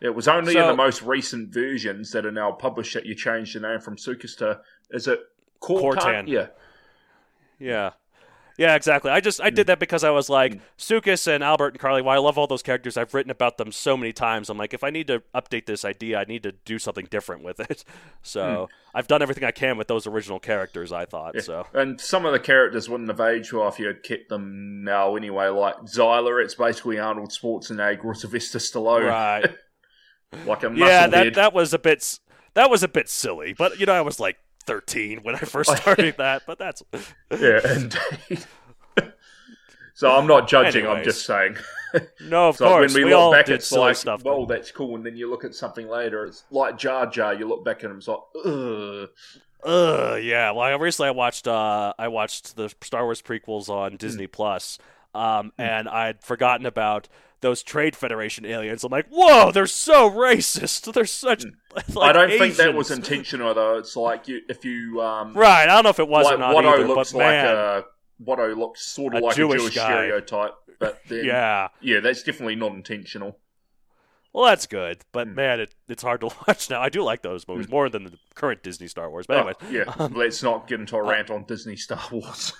It 0.00 0.14
was 0.14 0.28
only 0.28 0.57
in 0.57 0.66
the 0.66 0.75
most 0.75 1.02
recent 1.02 1.52
versions 1.52 2.11
that 2.12 2.25
are 2.25 2.33
now 2.33 2.52
published 2.52 2.95
that 2.95 3.04
you 3.04 3.14
changed 3.14 3.54
the 3.54 3.61
name 3.61 3.80
from 3.80 3.97
Sukas 3.97 4.37
to, 4.38 4.61
is 4.90 5.07
it 5.07 5.21
Cortan? 5.62 5.95
Cortan. 5.95 6.28
Yeah. 6.28 6.47
Yeah. 7.59 7.90
Yeah, 8.61 8.75
exactly. 8.75 9.11
I 9.11 9.21
just 9.21 9.40
I 9.40 9.49
did 9.49 9.64
hmm. 9.64 9.69
that 9.69 9.78
because 9.78 10.04
I 10.04 10.11
was 10.11 10.28
like 10.28 10.61
Sukas 10.76 11.26
and 11.26 11.42
Albert 11.42 11.69
and 11.69 11.78
Carly. 11.78 12.02
While 12.02 12.19
I 12.19 12.23
love 12.23 12.37
all 12.37 12.47
those 12.47 12.62
characters, 12.62 12.99
I've 12.99 13.14
written 13.14 13.30
about 13.30 13.57
them 13.57 13.73
so 13.73 13.97
many 13.97 14.12
times. 14.12 14.50
I'm 14.50 14.59
like, 14.59 14.75
if 14.75 14.85
I 14.85 14.90
need 14.90 15.07
to 15.07 15.23
update 15.35 15.64
this 15.64 15.83
idea, 15.83 16.19
I 16.19 16.25
need 16.25 16.42
to 16.42 16.52
do 16.52 16.78
something 16.78 17.07
different 17.11 17.42
with 17.42 17.61
it. 17.61 17.85
So 18.23 18.69
hmm. 18.69 18.99
I've 18.99 19.09
done 19.09 19.23
everything 19.23 19.45
I 19.45 19.50
can 19.50 19.78
with 19.78 19.88
those 19.88 20.07
original 20.07 20.38
characters. 20.38 20.92
I 20.92 21.07
thought 21.07 21.40
so. 21.40 21.66
And 21.73 21.99
some 21.99 22.26
of 22.26 22.33
the 22.33 22.38
characters 22.38 22.87
wouldn't 22.87 23.09
have 23.09 23.21
aged 23.21 23.54
well 23.54 23.69
if 23.69 23.78
you 23.78 23.87
had 23.87 24.02
kept 24.02 24.28
them 24.28 24.85
now 24.85 25.16
anyway. 25.16 25.49
Like 25.49 25.76
Xyla, 25.85 26.45
it's 26.45 26.54
basically 26.54 26.99
Arnold 26.99 27.30
Schwarzenegger 27.30 28.04
or 28.04 28.14
Sylvester 28.14 28.59
Stallone. 28.59 29.09
Right. 29.09 29.57
Like 30.46 30.62
a 30.62 30.70
muscle 30.70 30.87
yeah, 30.87 31.06
that 31.08 31.25
head. 31.25 31.34
that 31.34 31.52
was 31.52 31.75
a 31.75 31.78
bit. 31.78 32.18
that 32.54 32.70
was 32.70 32.82
a 32.82 32.88
bit 32.88 33.08
silly. 33.08 33.52
But 33.52 33.78
you 33.80 33.87
know, 33.87 33.92
I 33.94 34.00
was 34.00 34.20
like 34.20 34.38
13 34.64 35.20
when 35.22 35.34
I 35.34 35.38
first 35.40 35.76
started 35.76 36.16
that. 36.18 36.42
But 36.46 36.58
that's 36.58 36.82
Yeah, 37.30 37.60
indeed. 37.75 38.44
so 39.94 40.10
I'm 40.10 40.26
not 40.26 40.49
judging. 40.49 40.87
I'm 40.87 41.04
just 41.04 41.26
saying. 41.26 41.56
no, 42.20 42.49
of 42.49 42.56
So 42.58 42.68
course 42.68 42.94
when 42.94 43.02
we, 43.02 43.06
we 43.06 43.12
all 43.12 43.30
look 43.30 43.38
back, 43.46 43.49
it's 43.49 43.70
like, 43.72 43.96
stuff. 43.96 44.22
well, 44.25 44.46
that's 44.46 44.70
cool. 44.70 44.94
And 44.96 45.04
then 45.04 45.16
you 45.16 45.28
look 45.28 45.44
at 45.44 45.54
something 45.54 45.88
later, 45.88 46.25
it's 46.26 46.44
like 46.50 46.78
Jar 46.78 47.06
Jar. 47.06 47.34
You 47.34 47.49
look 47.49 47.64
back 47.64 47.82
at 47.84 47.90
him, 47.90 47.99
it's 47.99 48.08
like, 48.08 48.20
ugh. 48.44 49.08
Ugh, 49.62 50.22
yeah. 50.22 50.52
Well, 50.52 50.60
I, 50.60 50.72
recently 50.75 51.08
I 51.08 51.12
watched 51.12 51.46
uh, 51.46 51.92
I 51.99 52.08
watched 52.08 52.56
the 52.56 52.72
Star 52.80 53.04
Wars 53.04 53.20
prequels 53.20 53.68
on 53.68 53.96
Disney 53.96 54.26
Plus, 54.26 54.78
um, 55.14 55.52
and 55.58 55.87
I'd 55.88 56.22
forgotten 56.22 56.64
about 56.64 57.08
those 57.40 57.62
Trade 57.62 57.97
Federation 57.97 58.44
aliens. 58.44 58.85
I'm 58.85 58.90
like, 58.92 59.06
whoa, 59.09 59.50
they're 59.50 59.66
so 59.66 60.11
racist. 60.11 60.92
They're 60.94 61.04
such. 61.06 61.44
Like, 61.75 61.87
Hmm. 61.87 61.99
I 62.00 62.12
don't 62.12 62.30
think 62.38 62.56
that 62.56 62.75
was 62.75 62.90
intentional, 63.00 63.54
though. 63.54 63.78
It's 63.78 63.94
like 63.97 64.26
you, 64.28 64.40
if 64.49 64.64
you, 64.64 65.00
um, 65.00 65.35
right. 65.35 65.62
I 65.62 65.66
don't 65.66 65.85
know 65.85 65.90
if 65.90 66.00
it 66.00 66.09
was 66.09 66.25
like 66.25 66.35
or 66.35 66.38
not 66.38 66.54
Watto 66.56 66.75
either, 66.75 66.88
looks 66.88 67.12
but 67.12 67.18
like 67.18 67.26
man, 67.28 67.56
a 67.56 67.82
Watto 68.25 68.56
looks 68.56 68.82
sort 68.87 69.14
of 69.14 69.23
A 69.23 69.26
like 69.26 69.37
Jewish 69.37 69.56
a 69.61 69.62
Jewish 69.62 69.75
guy. 69.76 69.87
stereotype, 69.87 70.54
but 70.80 70.99
then, 71.09 71.25
yeah. 71.25 71.68
yeah, 71.80 72.00
that's 72.00 72.23
definitely 72.25 72.56
not 72.56 72.73
intentional. 72.73 73.38
Well, 74.32 74.47
that's 74.47 74.66
good, 74.66 74.99
but 75.12 75.28
Hmm. 75.28 75.35
man, 75.37 75.61
it, 75.61 75.75
it's 75.88 76.02
hard 76.02 76.20
to 76.23 76.30
watch 76.49 76.68
now. 76.70 76.80
I 76.80 76.88
do 76.88 77.02
like 77.02 77.23
those 77.23 77.47
movies 77.49 77.68
more 77.68 77.88
than 77.88 78.02
the 78.04 78.18
current 78.35 78.62
Disney 78.64 78.87
Star 78.88 79.09
Wars. 79.09 79.26
But 79.26 79.37
anyway, 79.38 79.54
Oh, 79.62 79.70
yeah, 79.70 80.09
let's 80.11 80.42
not 80.42 80.66
get 80.68 80.80
into 80.80 80.97
a 80.97 81.02
rant 81.02 81.30
on 81.30 81.44
Disney 81.44 81.76
Star 81.76 82.00
Wars. 82.11 82.52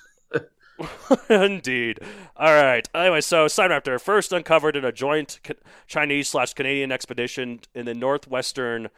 Indeed. 1.29 2.01
All 2.37 2.53
right. 2.53 2.89
Anyway, 2.95 3.21
so 3.21 3.49
Sign 3.49 3.71
Raptor 3.71 4.01
first 4.01 4.33
uncovered 4.33 4.77
in 4.77 4.85
a 4.85 4.93
joint 4.93 5.41
Chinese 5.87 6.29
slash 6.29 6.55
Canadian 6.55 6.93
expedition 6.93 7.61
in 7.75 7.87
the 7.87 7.95
northwestern 7.95 8.89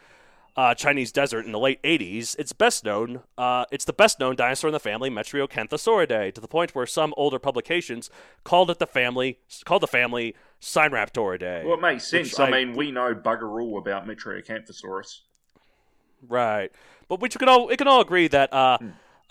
uh, 0.57 0.75
Chinese 0.75 1.13
desert 1.13 1.47
in 1.47 1.53
the 1.53 1.59
late 1.59 1.83
80s. 1.83 2.37
It's 2.39 2.53
best 2.53 2.85
known. 2.85 3.23
Uh, 3.39 3.65
it's 3.71 3.85
the 3.85 3.93
best 3.93 4.21
known 4.21 4.37
dinosaur 4.37 4.69
in 4.69 4.73
the 4.73 4.81
family, 4.81 5.11
Metriacanthosauridae, 5.11 6.35
to 6.35 6.41
the 6.41 6.49
point 6.49 6.75
where 6.75 6.87
some 6.87 7.15
older 7.17 7.39
publications 7.39 8.11
called 8.45 8.71
it 8.71 8.79
the 8.79 8.87
family 8.87 9.39
called 9.65 9.83
the 9.83 9.89
family 9.89 10.35
Signraptoridae. 10.61 11.65
well, 11.65 11.75
it 11.75 11.81
makes 11.81 12.07
sense. 12.07 12.39
I, 12.39 12.51
mean, 12.51 12.75
we 12.75 12.91
know 12.91 13.15
bugger 13.15 13.61
all 13.61 13.79
about 13.79 14.07
Metriacanthosaurus. 14.07 15.21
Right. 16.29 16.71
But 17.09 17.21
we 17.21 17.29
can 17.29 17.49
all 17.49 17.67
we 17.67 17.77
can 17.77 17.89
all 17.89 18.01
agree 18.01 18.29
that 18.29 18.53
uh 18.53 18.79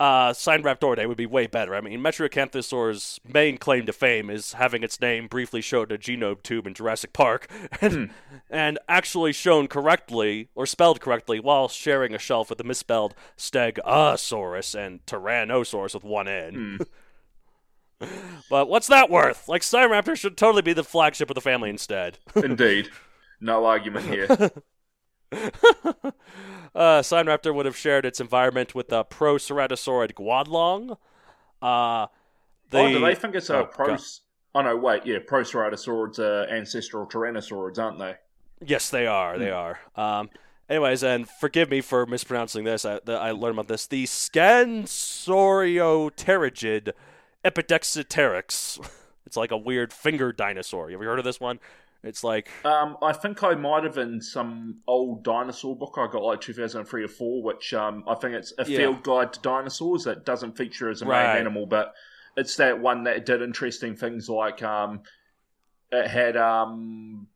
uh 0.02 0.34
Signraptoridae 0.34 1.08
would 1.08 1.18
be 1.18 1.28
way 1.28 1.46
better. 1.46 1.76
I 1.76 1.82
mean 1.82 2.00
Metriacanthosaur's 2.00 3.20
main 3.32 3.60
claim 3.60 3.86
to 3.86 3.94
fame 3.94 4.32
is 4.32 4.54
having 4.54 4.82
its 4.82 5.00
name 5.00 5.28
briefly 5.28 5.62
shown 5.62 5.90
in 5.90 5.92
a 5.92 5.98
genome 6.00 6.42
tube 6.42 6.66
in 6.66 6.74
Jurassic 6.74 7.14
Park 7.14 7.48
and 7.82 8.10
and 8.50 8.80
actually 8.90 9.32
shown 9.32 9.68
correctly 9.68 10.50
or 10.56 10.66
spelled 10.66 11.02
correctly 11.02 11.40
while 11.40 11.68
sharing 11.68 12.16
a 12.16 12.18
shelf 12.18 12.50
with 12.50 12.58
the 12.58 12.64
misspelled 12.64 13.14
Stegosaurus 13.38 14.74
and 14.74 15.06
Tyrannosaurus 15.06 15.94
with 15.94 16.04
one 16.04 16.28
N. 16.28 16.80
but 18.50 18.68
what's 18.68 18.88
that 18.88 19.12
worth? 19.12 19.48
Like 19.48 19.62
Signraptor 19.62 20.18
should 20.18 20.36
totally 20.36 20.64
be 20.64 20.74
the 20.74 20.84
flagship 20.84 21.30
of 21.30 21.36
the 21.36 21.42
family 21.42 21.70
instead. 21.70 22.18
Indeed. 22.36 22.90
No 23.40 23.66
argument 23.66 24.08
here. 24.08 24.52
Uh, 26.74 27.02
Signraptor 27.02 27.54
would 27.54 27.66
have 27.66 27.76
shared 27.76 28.06
its 28.06 28.22
environment 28.22 28.74
with 28.74 28.88
the 28.90 29.04
Proceratosaurid 29.04 30.14
Guanlong. 30.14 30.92
Uh, 31.62 32.08
the, 32.70 32.80
oh, 32.80 32.90
do 32.90 33.00
they 33.00 33.16
think 33.16 33.36
it's 33.36 33.50
a 33.50 33.58
oh, 33.58 33.66
pro? 33.66 33.98
Oh 34.56 34.62
no, 34.62 34.78
wait, 34.78 35.06
yeah, 35.06 35.18
Proceratosaurids 35.20 36.20
are 36.20 36.48
ancestral 36.50 37.06
Tyrannosaurids, 37.06 37.78
aren't 37.78 38.00
they? 38.00 38.16
Yes, 38.66 38.90
they 38.90 39.06
are. 39.08 39.38
They 39.38 39.52
are. 39.52 39.80
Um, 39.96 40.30
anyways, 40.70 41.04
and 41.04 41.28
forgive 41.28 41.70
me 41.70 41.82
for 41.82 42.06
mispronouncing 42.06 42.64
this. 42.64 42.86
I, 42.86 43.02
the, 43.04 43.12
I 43.14 43.32
learned 43.32 43.56
about 43.56 43.68
this. 43.68 43.88
The 43.88 44.06
Scansoriopterygid 44.06 46.94
Epidexipteryx. 47.44 48.90
It's 49.32 49.38
like 49.38 49.52
a 49.52 49.58
weird 49.58 49.94
finger 49.94 50.34
dinosaur. 50.34 50.90
You 50.90 50.98
ever 50.98 51.06
heard 51.06 51.20
of 51.20 51.24
this 51.24 51.40
one? 51.40 51.62
It's 52.04 52.24
like 52.24 52.50
Um, 52.66 52.98
I 53.02 53.14
think 53.14 53.44
I 53.44 53.54
might 53.54 53.84
have 53.84 53.98
in 53.98 54.22
some 54.22 54.80
old 54.88 55.24
dinosaur 55.24 55.76
book 55.76 55.96
I 55.98 56.08
got 56.12 56.24
like 56.24 56.42
2003 56.42 57.04
or 57.04 57.08
4, 57.08 57.44
which 57.44 57.74
um, 57.74 58.04
I 58.08 58.16
think 58.16 58.34
it's 58.34 58.54
a 58.58 58.66
Yeah. 58.68 58.78
field 58.78 59.04
guide 59.04 59.34
to 59.34 59.40
dinosaurs 59.42 60.04
that 60.06 60.26
doesn't 60.26 60.58
feature 60.58 60.90
as 60.90 61.02
a 61.02 61.06
main 61.06 61.14
animal, 61.38 61.66
but 61.68 61.94
it's 62.38 62.56
that 62.58 62.80
one 62.80 63.04
that 63.04 63.26
did 63.26 63.42
interesting 63.42 63.96
things 63.96 64.30
like 64.30 64.64
um, 64.64 65.02
it 65.92 66.08
had 66.08 66.38
um, 66.38 67.28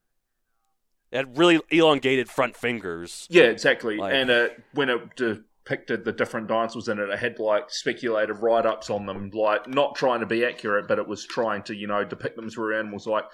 it 1.12 1.18
had 1.18 1.38
really 1.38 1.62
elongated 1.70 2.30
front 2.30 2.56
fingers. 2.58 3.28
yeah, 3.30 3.44
exactly, 3.44 3.98
Like- 3.98 4.14
and 4.14 4.30
it, 4.30 4.64
when 4.74 4.90
it 4.90 5.22
depicted 5.66 6.06
the 6.06 6.12
different 6.12 6.48
dinosaurs 6.48 6.88
in 6.88 7.00
it, 7.00 7.10
it 7.10 7.20
had 7.20 7.40
like 7.40 7.70
speculative 7.70 8.44
write 8.44 8.66
ups 8.66 8.90
on 8.90 9.06
them, 9.06 9.32
like 9.34 9.68
not 9.68 9.96
trying 9.96 10.20
to 10.20 10.26
be 10.26 10.46
accurate, 10.46 10.88
but 10.88 11.00
it 11.00 11.08
was 11.08 11.26
trying 11.26 11.64
to 11.64 11.76
you 11.76 11.88
know 11.88 12.04
depict 12.04 12.36
them 12.36 12.46
as 12.46 12.58
real 12.58 12.80
animals 12.80 13.08
like. 13.08 13.26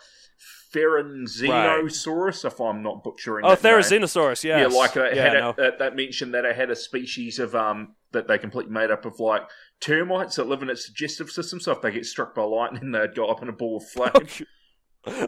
Pheranxenosaurus, 0.74 2.46
if 2.46 2.62
I'm 2.62 2.82
not 2.82 3.04
butchering. 3.04 3.46
Oh. 3.46 3.58
Therizinosaurus, 3.58 4.46
yes. 4.46 4.72
Yeah, 4.72 4.78
like 4.78 4.94
that 4.94 5.14
yeah, 5.14 5.24
had 5.24 5.34
no. 5.34 5.50
a, 5.50 5.78
that, 5.78 5.98
mentioned 5.98 6.34
that 6.34 6.46
it 6.46 6.56
had 6.56 6.72
a 6.72 6.78
species 6.78 7.40
of 7.40 7.54
um 7.54 7.96
that 8.14 8.30
they 8.30 8.38
completely 8.38 8.72
made 8.72 8.90
up 8.90 9.04
of 9.04 9.20
like 9.20 9.42
termites 9.82 10.38
that 10.38 10.48
live 10.48 10.62
in 10.62 10.70
its 10.70 10.88
digestive 10.88 11.30
system. 11.30 11.60
So 11.60 11.74
if 11.74 11.82
they 11.82 11.92
get 11.92 12.06
struck 12.06 12.34
by 12.34 12.44
lightning, 12.44 12.92
they'd 12.94 13.14
go 13.14 13.28
up 13.28 13.42
in 13.42 13.50
a 13.50 13.52
ball 13.52 13.78
of 13.78 13.84
flame. 13.90 14.48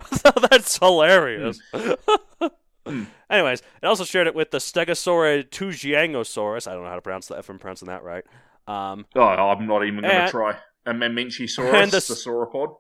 That's 0.49 0.77
hilarious. 0.77 1.59
Hmm. 2.85 3.03
Anyways, 3.29 3.61
it 3.81 3.85
also 3.85 4.03
shared 4.03 4.27
it 4.27 4.35
with 4.35 4.51
the 4.51 4.57
Stegosaurid 4.59 5.49
tuojiangosaurus. 5.49 6.67
I 6.67 6.73
don't 6.73 6.83
know 6.83 6.89
how 6.89 6.95
to 6.95 7.01
pronounce 7.01 7.27
that 7.27 7.39
if 7.39 7.49
I'm 7.49 7.59
pronouncing 7.59 7.87
that 7.87 8.03
right. 8.03 8.23
Um, 8.67 9.05
oh, 9.15 9.21
I'm 9.21 9.67
not 9.67 9.83
even 9.85 10.01
going 10.01 10.25
to 10.25 10.29
try. 10.29 10.55
And 10.85 11.01
Mamenchisaurus, 11.01 11.73
And 11.73 11.91
the, 11.91 11.97
the 11.97 12.13
sauropod. 12.13 12.75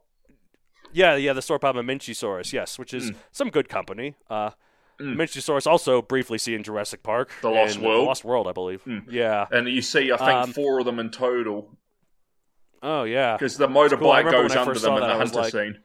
yeah, 0.91 1.15
yeah, 1.15 1.31
the 1.33 1.39
Sauropod 1.41 1.75
Mamenchisaurus, 1.75 2.51
yes, 2.53 2.77
which 2.77 2.93
is 2.93 3.09
Hmm. 3.09 3.15
some 3.31 3.49
good 3.49 3.69
company. 3.69 4.15
Uh, 4.29 4.51
Mamenchisaurus 5.01 5.65
also 5.65 6.01
briefly 6.01 6.37
seen 6.37 6.55
in 6.55 6.63
Jurassic 6.63 7.01
Park. 7.03 7.31
The 7.41 7.49
Lost 7.49 7.79
World. 7.79 8.01
The 8.03 8.05
Lost 8.07 8.23
World, 8.25 8.47
I 8.47 8.51
believe. 8.51 8.81
Yeah. 9.09 9.47
And 9.51 9.67
you 9.67 9.81
see, 9.81 10.11
I 10.11 10.17
think 10.17 10.29
Um, 10.29 10.53
four 10.53 10.79
of 10.79 10.85
them 10.85 10.99
in 10.99 11.09
total 11.11 11.77
Oh, 12.81 13.03
yeah. 13.03 13.35
because 13.37 13.57
the 13.57 13.67
motorbike 13.67 14.25
remember 14.25 14.31
goes 14.49 14.55
under 14.55 14.73
them 14.79 14.93
in 14.95 14.99
the 15.01 15.15
hunter 15.15 15.39
like- 15.39 15.51
scene. 15.51 15.79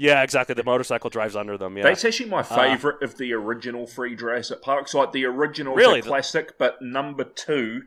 Yeah, 0.00 0.22
exactly. 0.22 0.54
The 0.54 0.64
motorcycle 0.64 1.10
drives 1.10 1.36
under 1.36 1.58
them. 1.58 1.76
Yeah. 1.76 1.82
That's 1.82 2.06
actually 2.06 2.30
my 2.30 2.40
uh, 2.40 2.42
favourite 2.42 3.02
of 3.02 3.18
the 3.18 3.34
original 3.34 3.86
three 3.86 4.16
Jurassic 4.16 4.62
Parks. 4.62 4.94
Like 4.94 5.12
the 5.12 5.26
original 5.26 5.74
Really? 5.74 5.98
is 5.98 6.06
a 6.06 6.08
classic, 6.08 6.56
but 6.56 6.80
number 6.80 7.22
two, 7.22 7.82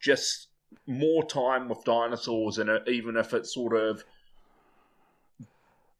just 0.00 0.48
more 0.86 1.22
time 1.26 1.68
with 1.68 1.84
dinosaurs 1.84 2.56
in 2.56 2.70
it, 2.70 2.88
even 2.88 3.18
if 3.18 3.34
it's 3.34 3.52
sort 3.52 3.76
of 3.76 4.02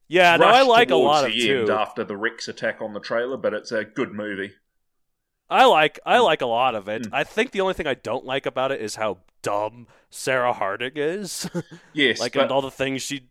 yeah, 0.09 0.39
no, 0.39 0.47
I 0.47 0.63
like 0.63 0.91
a 0.91 0.97
lot 0.97 1.27
of 1.27 1.33
the 1.33 1.51
end 1.51 1.67
too. 1.67 1.73
after 1.75 2.03
the 2.03 2.17
Rex 2.17 2.49
attack 2.49 2.81
on 2.81 2.95
the 2.95 3.01
trailer, 3.01 3.37
but 3.37 3.53
it's 3.53 3.71
a 3.71 3.85
good 3.85 4.15
movie. 4.15 4.53
I 5.51 5.67
like. 5.67 6.01
I 6.07 6.17
mm. 6.17 6.25
like 6.25 6.41
a 6.41 6.47
lot 6.47 6.77
of 6.77 6.89
it. 6.89 7.03
Mm. 7.03 7.11
I 7.13 7.25
think 7.25 7.51
the 7.51 7.61
only 7.61 7.75
thing 7.75 7.87
I 7.87 7.93
don't 7.93 8.25
like 8.25 8.47
about 8.47 8.73
it 8.73 8.81
is 8.81 8.97
how 8.97 9.19
dumb 9.43 9.87
Sarah 10.09 10.55
Harding 10.55 10.93
is. 10.95 11.51
Yes, 11.93 12.21
like 12.21 12.37
and 12.37 12.51
all 12.51 12.63
the 12.63 12.71
things 12.71 13.03
she 13.03 13.29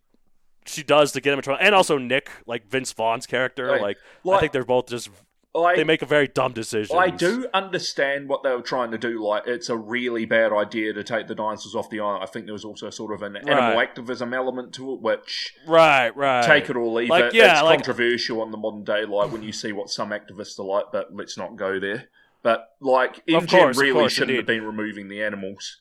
she 0.67 0.83
does 0.83 1.11
to 1.13 1.21
get 1.21 1.33
him 1.33 1.39
in 1.39 1.43
trouble, 1.43 1.59
and 1.61 1.73
also 1.73 1.97
Nick, 1.97 2.29
like 2.45 2.67
Vince 2.69 2.91
Vaughn's 2.93 3.25
character. 3.25 3.65
Right. 3.67 3.81
Like, 3.81 3.97
I 4.31 4.39
think 4.39 4.51
they're 4.51 4.63
both 4.65 4.87
just 4.87 5.09
I, 5.55 5.75
they 5.75 5.83
make 5.83 6.03
a 6.03 6.05
very 6.05 6.27
dumb 6.27 6.53
decision. 6.53 6.95
I 6.97 7.09
do 7.09 7.47
understand 7.53 8.29
what 8.29 8.43
they 8.43 8.51
were 8.51 8.61
trying 8.61 8.91
to 8.91 8.97
do. 8.99 9.23
Like, 9.23 9.47
it's 9.47 9.69
a 9.69 9.77
really 9.77 10.25
bad 10.25 10.53
idea 10.53 10.93
to 10.93 11.03
take 11.03 11.27
the 11.27 11.33
dinosaurs 11.33 11.73
off 11.73 11.89
the 11.89 11.99
island. 11.99 12.23
I 12.23 12.27
think 12.27 12.45
there 12.45 12.53
was 12.53 12.65
also 12.65 12.91
sort 12.91 13.11
of 13.11 13.23
an 13.23 13.37
animal 13.37 13.55
Right. 13.55 13.77
activism 13.89 14.33
element 14.35 14.73
to 14.75 14.93
it, 14.93 15.01
which 15.01 15.55
Right, 15.65 16.15
right. 16.15 16.45
take 16.45 16.69
it 16.69 16.75
or 16.75 16.85
leave 16.87 17.09
Like, 17.09 17.25
it. 17.25 17.33
yeah, 17.33 17.53
it's 17.53 17.63
like- 17.63 17.79
controversial 17.79 18.41
on 18.41 18.51
the 18.51 18.57
modern 18.57 18.83
day, 18.83 19.05
like 19.05 19.31
when 19.31 19.41
you 19.41 19.51
see 19.51 19.71
what 19.71 19.89
some 19.89 20.09
activists 20.11 20.59
are 20.59 20.63
like, 20.63 20.85
but 20.91 21.15
let's 21.15 21.37
not 21.37 21.55
go 21.55 21.79
there. 21.79 22.09
But 22.43 22.67
like 22.79 23.23
course, 23.49 23.77
really 23.77 23.93
course, 23.93 24.13
shouldn't 24.13 24.37
have 24.37 24.45
been 24.45 24.63
removing 24.63 25.07
the 25.09 25.23
animals. 25.23 25.77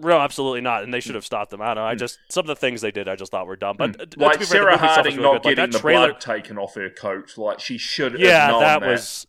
No, 0.00 0.18
absolutely 0.18 0.60
not, 0.62 0.82
and 0.82 0.92
they 0.92 1.00
should 1.00 1.14
have 1.14 1.24
stopped 1.26 1.50
them. 1.50 1.60
I 1.60 1.66
don't 1.74 1.76
know. 1.76 1.84
I 1.84 1.94
just 1.94 2.18
some 2.28 2.42
of 2.42 2.46
the 2.48 2.56
things 2.56 2.80
they 2.80 2.90
did, 2.90 3.08
I 3.08 3.16
just 3.16 3.30
thought 3.32 3.46
were 3.46 3.56
dumb. 3.56 3.76
But 3.76 3.96
Hmm. 4.14 4.20
like 4.20 4.36
fair, 4.38 4.46
Sarah 4.46 4.64
movie 4.72 4.74
itself 4.74 4.90
is 4.90 4.94
Harding 4.94 5.16
really 5.16 5.32
not 5.32 5.42
good. 5.42 5.48
Getting 5.56 5.70
that 5.70 5.72
the 5.72 5.78
trailer, 5.78 6.08
blood 6.08 6.20
taken 6.20 6.58
off 6.58 6.74
her 6.74 6.90
coat, 6.90 7.36
like 7.36 7.60
she 7.60 7.78
should 7.78 8.12
have 8.12 8.20
yeah, 8.20 8.50
that 8.52 8.80
that. 8.80 8.88
was 8.88 9.26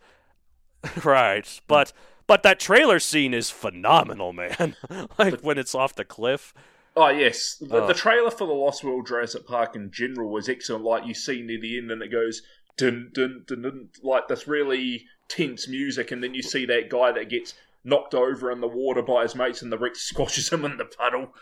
right. 1.04 1.62
But 1.68 1.94
but 2.28 2.44
that 2.44 2.60
trailer 2.60 3.00
scene 3.00 3.34
is 3.34 3.50
phenomenal, 3.50 4.34
man. 4.34 4.76
like 5.18 5.42
when 5.42 5.58
it's 5.58 5.76
off 5.76 5.96
the 5.96 6.06
cliff. 6.06 6.54
Oh 6.96 7.08
yes, 7.10 7.56
the, 7.62 7.86
the 7.88 7.94
trailer 7.94 8.32
for 8.32 8.46
the 8.46 8.54
Lost 8.54 8.84
World 8.84 9.08
Jurassic 9.08 9.48
Park 9.48 9.76
in 9.76 9.92
general 9.92 10.30
was 10.30 10.50
excellent. 10.50 10.84
Like 10.84 11.06
you 11.06 11.14
see 11.14 11.42
near 11.42 11.60
the 11.60 11.78
end, 11.78 11.90
and 11.92 12.02
it 12.02 12.12
goes 12.12 12.42
dun 12.78 13.12
dun 13.14 13.44
dun 13.48 13.62
dun, 13.62 13.90
like 14.04 14.28
this 14.28 14.48
really 14.48 15.06
tense 15.30 15.68
music, 15.70 16.12
and 16.12 16.22
then 16.22 16.34
you 16.34 16.42
see 16.42 16.66
that 16.66 16.90
guy 16.90 17.12
that 17.14 17.30
gets 17.30 17.54
knocked 17.84 18.14
over 18.14 18.52
in 18.52 18.62
the 18.62 18.68
water 18.68 19.02
by 19.02 19.24
his 19.24 19.36
mates, 19.36 19.62
and 19.62 19.72
the 19.72 19.78
Rex 19.78 20.02
squashes 20.08 20.50
him 20.50 20.64
in 20.66 20.78
the 20.78 20.86
puddle. 20.86 21.34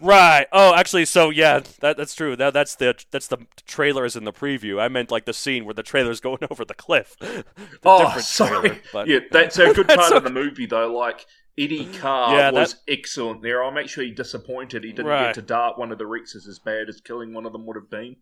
Right. 0.00 0.46
Oh, 0.52 0.74
actually, 0.74 1.04
so 1.06 1.30
yeah, 1.30 1.60
that 1.80 1.96
that's 1.96 2.14
true. 2.14 2.36
That 2.36 2.52
that's 2.54 2.76
the 2.76 2.94
that's 3.10 3.26
the 3.28 3.38
trailers 3.66 4.16
in 4.16 4.24
the 4.24 4.32
preview. 4.32 4.80
I 4.80 4.88
meant 4.88 5.10
like 5.10 5.24
the 5.24 5.32
scene 5.34 5.64
where 5.64 5.74
the 5.74 5.82
trailer's 5.82 6.20
going 6.28 6.38
over 6.50 6.64
the 6.64 6.74
cliff. 6.74 7.16
the 7.18 7.44
oh, 7.84 8.18
sorry. 8.20 8.68
trailer, 8.70 8.80
but- 8.92 9.08
Yeah, 9.08 9.20
that's 9.30 9.58
a 9.58 9.72
good 9.72 9.88
part 9.88 10.12
of 10.12 10.24
the 10.24 10.30
movie, 10.30 10.66
though. 10.66 10.92
Like 10.96 11.26
Eddie 11.58 11.86
Carr 11.86 12.36
Yeah, 12.36 12.50
was 12.52 12.74
that- 12.74 12.92
excellent 12.92 13.42
there. 13.42 13.64
I'm 13.64 13.76
actually 13.78 14.12
disappointed 14.12 14.84
he 14.84 14.90
didn't 14.92 15.06
Right. 15.06 15.26
get 15.26 15.34
to 15.34 15.42
dart 15.42 15.78
one 15.78 15.90
of 15.92 15.98
the 15.98 16.04
Rexes 16.04 16.46
as 16.48 16.58
bad 16.58 16.88
as 16.88 17.00
killing 17.00 17.34
one 17.34 17.46
of 17.46 17.52
them 17.52 17.66
would 17.66 17.76
have 17.76 17.90
been. 17.90 18.16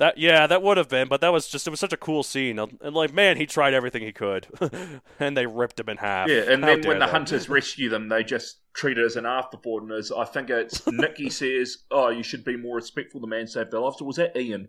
That 0.00 0.16
yeah, 0.16 0.46
that 0.46 0.62
would 0.62 0.78
have 0.78 0.88
been, 0.88 1.08
but 1.08 1.20
that 1.20 1.28
was 1.30 1.46
just 1.46 1.66
it 1.66 1.70
was 1.70 1.78
such 1.78 1.92
a 1.92 1.96
cool 1.98 2.22
scene. 2.22 2.58
And 2.58 2.94
like, 2.94 3.12
man, 3.12 3.36
he 3.36 3.44
tried 3.44 3.74
everything 3.74 4.02
he 4.02 4.12
could, 4.12 4.46
and 5.20 5.36
they 5.36 5.44
ripped 5.46 5.78
him 5.78 5.90
in 5.90 5.98
half. 5.98 6.28
Yeah, 6.28 6.50
and 6.50 6.64
How 6.64 6.76
then 6.76 6.86
when 6.86 6.98
the 7.00 7.04
they. 7.04 7.12
hunters 7.12 7.48
rescue 7.50 7.90
them, 7.90 8.08
they 8.08 8.24
just 8.24 8.60
treat 8.72 8.96
it 8.96 9.04
as 9.04 9.16
an 9.16 9.26
afterthought. 9.26 9.82
And 9.82 9.92
as 9.92 10.10
I 10.10 10.24
think 10.24 10.48
it's 10.48 10.86
Nicky 10.86 11.28
says, 11.40 11.84
"Oh, 11.90 12.08
you 12.08 12.22
should 12.22 12.44
be 12.44 12.56
more 12.56 12.76
respectful. 12.76 13.20
The 13.20 13.26
man 13.26 13.46
saved 13.46 13.72
their 13.72 13.80
lives." 13.80 14.00
Or 14.00 14.06
was 14.06 14.16
that 14.16 14.34
Ian? 14.36 14.68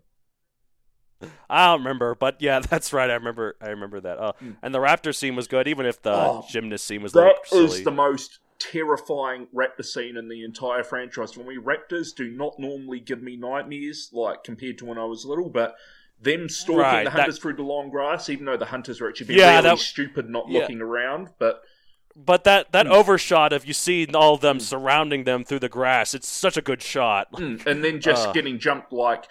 I 1.49 1.67
don't 1.67 1.79
remember, 1.79 2.15
but 2.15 2.41
yeah, 2.41 2.59
that's 2.59 2.91
right. 2.93 3.09
I 3.09 3.13
remember. 3.13 3.55
I 3.61 3.69
remember 3.69 4.01
that. 4.01 4.19
Uh, 4.19 4.33
And 4.61 4.75
the 4.75 4.79
raptor 4.79 5.15
scene 5.15 5.35
was 5.35 5.47
good, 5.47 5.67
even 5.67 5.85
if 5.85 6.01
the 6.01 6.11
Oh, 6.13 6.45
gymnast 6.49 6.85
scene 6.85 7.01
was 7.03 7.13
That 7.13 7.35
little 7.51 7.71
is 7.71 7.83
the 7.83 7.91
most 7.91 8.39
terrifying 8.69 9.47
raptor 9.53 9.85
scene 9.85 10.17
in 10.17 10.27
the 10.27 10.43
entire 10.43 10.83
franchise. 10.83 11.31
For 11.33 11.43
me, 11.43 11.57
raptors 11.57 12.13
do 12.15 12.29
not 12.31 12.59
normally 12.59 12.99
give 12.99 13.21
me 13.21 13.35
nightmares, 13.35 14.09
like 14.13 14.43
compared 14.43 14.77
to 14.79 14.85
when 14.85 14.97
I 14.97 15.05
was 15.05 15.25
little, 15.25 15.49
but. 15.49 15.75
Them 16.23 16.49
stalking 16.49 16.77
Right, 16.77 17.03
the 17.05 17.09
that- 17.09 17.17
hunters 17.21 17.39
through 17.39 17.55
the 17.55 17.63
long 17.63 17.89
grass, 17.89 18.29
even 18.29 18.45
though 18.45 18.55
the 18.55 18.65
hunters 18.67 19.01
were 19.01 19.09
actually 19.09 19.25
being 19.25 19.39
Yeah, 19.39 19.55
really 19.55 19.69
that- 19.69 19.79
stupid, 19.79 20.29
not 20.29 20.45
yeah. 20.49 20.59
looking 20.59 20.79
around. 20.79 21.29
But 21.39 21.63
But 22.15 22.43
that 22.43 22.71
that 22.73 22.85
Hmm. 22.85 22.91
overshot 22.91 23.51
of 23.53 23.65
you 23.65 23.73
see 23.73 24.05
all 24.13 24.35
of 24.35 24.41
them 24.41 24.59
surrounding 24.59 25.23
them 25.23 25.43
through 25.43 25.61
the 25.61 25.67
grass, 25.69 26.13
it's 26.13 26.27
such 26.27 26.57
a 26.57 26.61
good 26.61 26.83
shot. 26.83 27.31
Mm, 27.31 27.65
and 27.65 27.83
then 27.83 27.99
just 27.99 28.27
Uh. 28.27 28.31
getting 28.33 28.59
jumped 28.59 28.93
like 28.93 29.23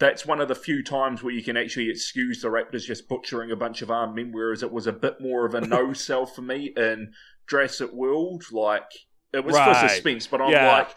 that's 0.00 0.26
one 0.26 0.40
of 0.40 0.48
the 0.48 0.56
few 0.56 0.82
times 0.82 1.22
where 1.22 1.32
you 1.32 1.44
can 1.44 1.56
actually 1.56 1.90
excuse 1.90 2.42
the 2.42 2.48
Raptors 2.48 2.86
just 2.86 3.08
butchering 3.08 3.52
a 3.52 3.56
bunch 3.56 3.80
of 3.80 3.88
armed 3.92 4.16
men, 4.16 4.32
whereas 4.32 4.64
it 4.64 4.72
was 4.72 4.88
a 4.88 4.92
bit 4.92 5.20
more 5.20 5.46
of 5.46 5.54
a 5.54 5.60
no 5.60 5.92
sell 5.92 6.26
for 6.26 6.42
me 6.42 6.72
in 6.76 7.14
Jurassic 7.48 7.92
World. 7.92 8.44
Like 8.52 8.90
it 9.32 9.44
was 9.44 9.54
Right. 9.54 9.76
for 9.82 9.88
suspense, 9.88 10.26
but 10.26 10.40
I'm 10.40 10.50
Yeah. 10.50 10.70
like, 10.72 10.88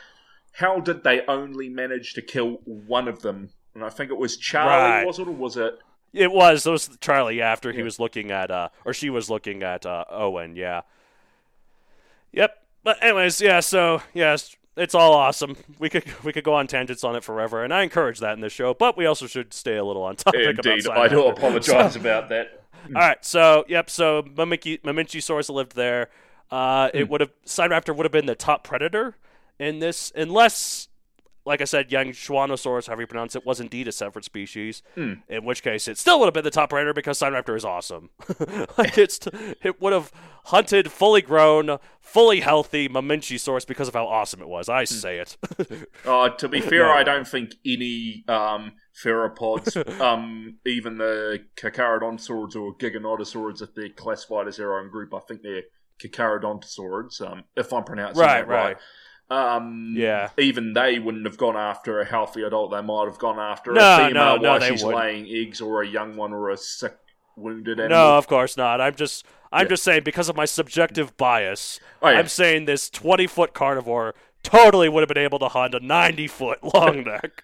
how 0.54 0.80
did 0.80 1.04
they 1.04 1.26
only 1.28 1.70
manage 1.70 2.14
to 2.14 2.22
kill 2.22 2.60
one 2.66 3.08
of 3.08 3.22
them? 3.22 3.50
And 3.76 3.84
I 3.84 3.90
think 3.90 4.10
it 4.12 4.18
was 4.18 4.36
Charlie, 4.38 4.70
Right. 4.92 5.06
was 5.06 5.20
it, 5.20 5.28
or 5.28 5.32
was 5.32 5.58
it? 5.58 5.78
It 6.12 6.32
was 6.32 6.66
it 6.66 6.72
was 6.72 6.98
Charlie 7.02 7.42
after 7.42 7.72
he 7.72 7.84
was 7.84 8.00
looking 8.00 8.32
at 8.32 8.50
uh 8.50 8.70
or 8.84 8.94
she 8.94 9.10
was 9.10 9.30
looking 9.30 9.62
at 9.64 9.86
uh 9.86 10.06
Owen, 10.10 10.56
yeah. 10.56 10.82
Yep. 12.32 12.58
But 12.84 13.04
anyways, 13.04 13.42
yeah, 13.42 13.60
so 13.60 14.02
yes, 14.14 14.56
it's 14.78 14.96
all 14.96 15.14
awesome. 15.14 15.56
We 15.78 15.90
could 15.90 16.06
we 16.24 16.32
could 16.34 16.44
go 16.44 16.54
on 16.54 16.68
tangents 16.68 17.04
on 17.04 17.16
it 17.16 17.24
forever, 17.24 17.64
and 17.64 17.74
I 17.74 17.84
encourage 17.84 18.20
that 18.20 18.34
in 18.34 18.42
this 18.42 18.54
show, 18.54 18.74
but 18.74 18.98
we 18.98 19.06
also 19.06 19.28
should 19.28 19.54
stay 19.54 19.76
a 19.78 19.84
little 19.84 20.04
on 20.04 20.16
topic 20.16 20.42
Indeed, 20.58 20.88
I 20.88 21.08
do 21.08 21.26
apologize 21.28 21.96
about 21.96 22.30
that. 22.30 22.64
All 22.88 22.94
right, 22.94 23.24
so 23.24 23.66
yep, 23.68 23.90
so 23.90 24.24
Mimiki 24.24 24.82
Mamenchisaurus 24.82 25.50
lived 25.54 25.76
there. 25.76 26.10
Uh, 26.52 26.90
Hmm. 26.92 26.98
it 26.98 27.10
would 27.10 27.22
have 27.22 27.32
Raptor 27.46 27.96
would 27.96 28.06
have 28.06 28.12
been 28.12 28.26
the 28.26 28.36
top 28.36 28.64
predator 28.64 29.16
in 29.60 29.80
this, 29.80 30.12
unless, 30.16 30.88
like 31.46 31.62
I 31.62 31.66
said, 31.66 31.90
Yangchuanosaurus, 31.90 32.88
however 32.88 33.02
you 33.02 33.08
pronounce 33.08 33.36
it, 33.36 33.46
was 33.46 33.60
indeed 33.60 33.88
a 33.88 33.92
separate 33.92 34.26
species. 34.26 34.82
Hmm. 34.96 35.14
In 35.28 35.46
which 35.46 35.62
case, 35.64 35.88
it 35.88 35.98
still 35.98 36.20
would 36.20 36.26
have 36.26 36.34
been 36.34 36.44
the 36.44 36.50
top 36.52 36.70
predator 36.72 36.94
because 36.94 37.20
Raptor 37.20 37.56
is 37.56 37.66
awesome. 37.66 38.10
like 38.78 38.98
it's 38.98 39.20
it 39.62 39.80
would 39.82 39.94
have 39.94 40.12
hunted 40.46 40.92
fully 40.92 41.22
grown, 41.22 41.78
fully 42.00 42.40
healthy 42.40 42.90
Mamenchisaurus 42.90 43.68
because 43.68 43.88
of 43.88 43.94
how 43.94 44.08
awesome 44.08 44.42
it 44.42 44.48
was. 44.48 44.68
Hmm. 44.68 44.74
I 44.74 44.84
say 44.86 45.20
it. 45.20 45.38
Uh, 46.06 46.30
to 46.30 46.48
be 46.48 46.62
fair, 46.62 46.86
No. 46.86 46.92
I 46.94 47.04
don't 47.04 47.28
think 47.28 47.52
any 47.66 48.24
um, 48.28 48.72
theropods, 49.04 49.76
um, 50.02 50.58
even 50.66 50.98
the 50.98 51.46
Carcharodontosaurids 51.58 52.56
or 52.56 52.76
Giganotosaurids, 52.78 53.62
if 53.62 53.76
they're 53.76 53.90
classified 53.90 54.48
as 54.48 54.58
their 54.58 54.80
own 54.80 54.90
group, 54.90 55.14
I 55.14 55.20
think 55.20 55.42
they're 55.44 55.64
Carcharodontosaurids, 56.08 57.22
um, 57.22 57.44
if 57.56 57.74
I'm 57.74 57.84
pronouncing 57.84 58.22
Right, 58.24 58.48
that 58.48 58.48
right. 58.48 58.78
Um, 59.32 59.94
Yeah. 59.96 60.30
Even 60.38 60.74
they 60.74 60.98
wouldn't 61.00 61.26
have 61.26 61.38
gone 61.38 61.58
after 61.58 62.00
a 62.00 62.06
healthy 62.06 62.42
adult. 62.44 62.72
They 62.72 62.82
might 62.82 63.06
have 63.06 63.20
gone 63.20 63.38
after 63.40 63.74
No, 63.74 63.82
a 64.04 64.08
female 64.08 64.40
no, 64.40 64.50
while 64.50 64.60
they 64.60 64.70
she's 64.70 64.84
wouldn't. 64.84 65.04
laying 65.04 65.28
eggs 65.30 65.62
or 65.62 65.82
a 65.84 65.88
young 65.88 66.16
one 66.16 66.34
or 66.34 66.50
a 66.50 66.58
sick, 66.58 66.96
wounded 67.36 67.80
animal. 67.80 67.98
No, 67.98 68.18
of 68.18 68.28
course 68.28 68.58
not. 68.58 68.82
I'm 68.82 68.96
just 68.96 69.26
I'm 69.52 69.66
Yeah. 69.66 69.70
just 69.70 69.84
saying 69.84 70.04
because 70.04 70.30
of 70.30 70.36
my 70.36 70.46
subjective 70.46 71.16
bias. 71.18 71.80
Oh, 72.04 72.10
yeah. 72.10 72.20
I'm 72.20 72.28
saying 72.28 72.66
this 72.66 72.90
20 72.90 73.26
foot 73.28 73.54
carnivore 73.54 74.14
totally 74.44 74.90
would 74.90 75.02
have 75.02 75.08
been 75.10 75.18
able 75.24 75.40
to 75.40 75.48
hunt 75.50 75.74
a 75.76 75.80
90 75.80 76.28
foot 76.28 76.60
long 76.74 77.04
neck. 77.06 77.44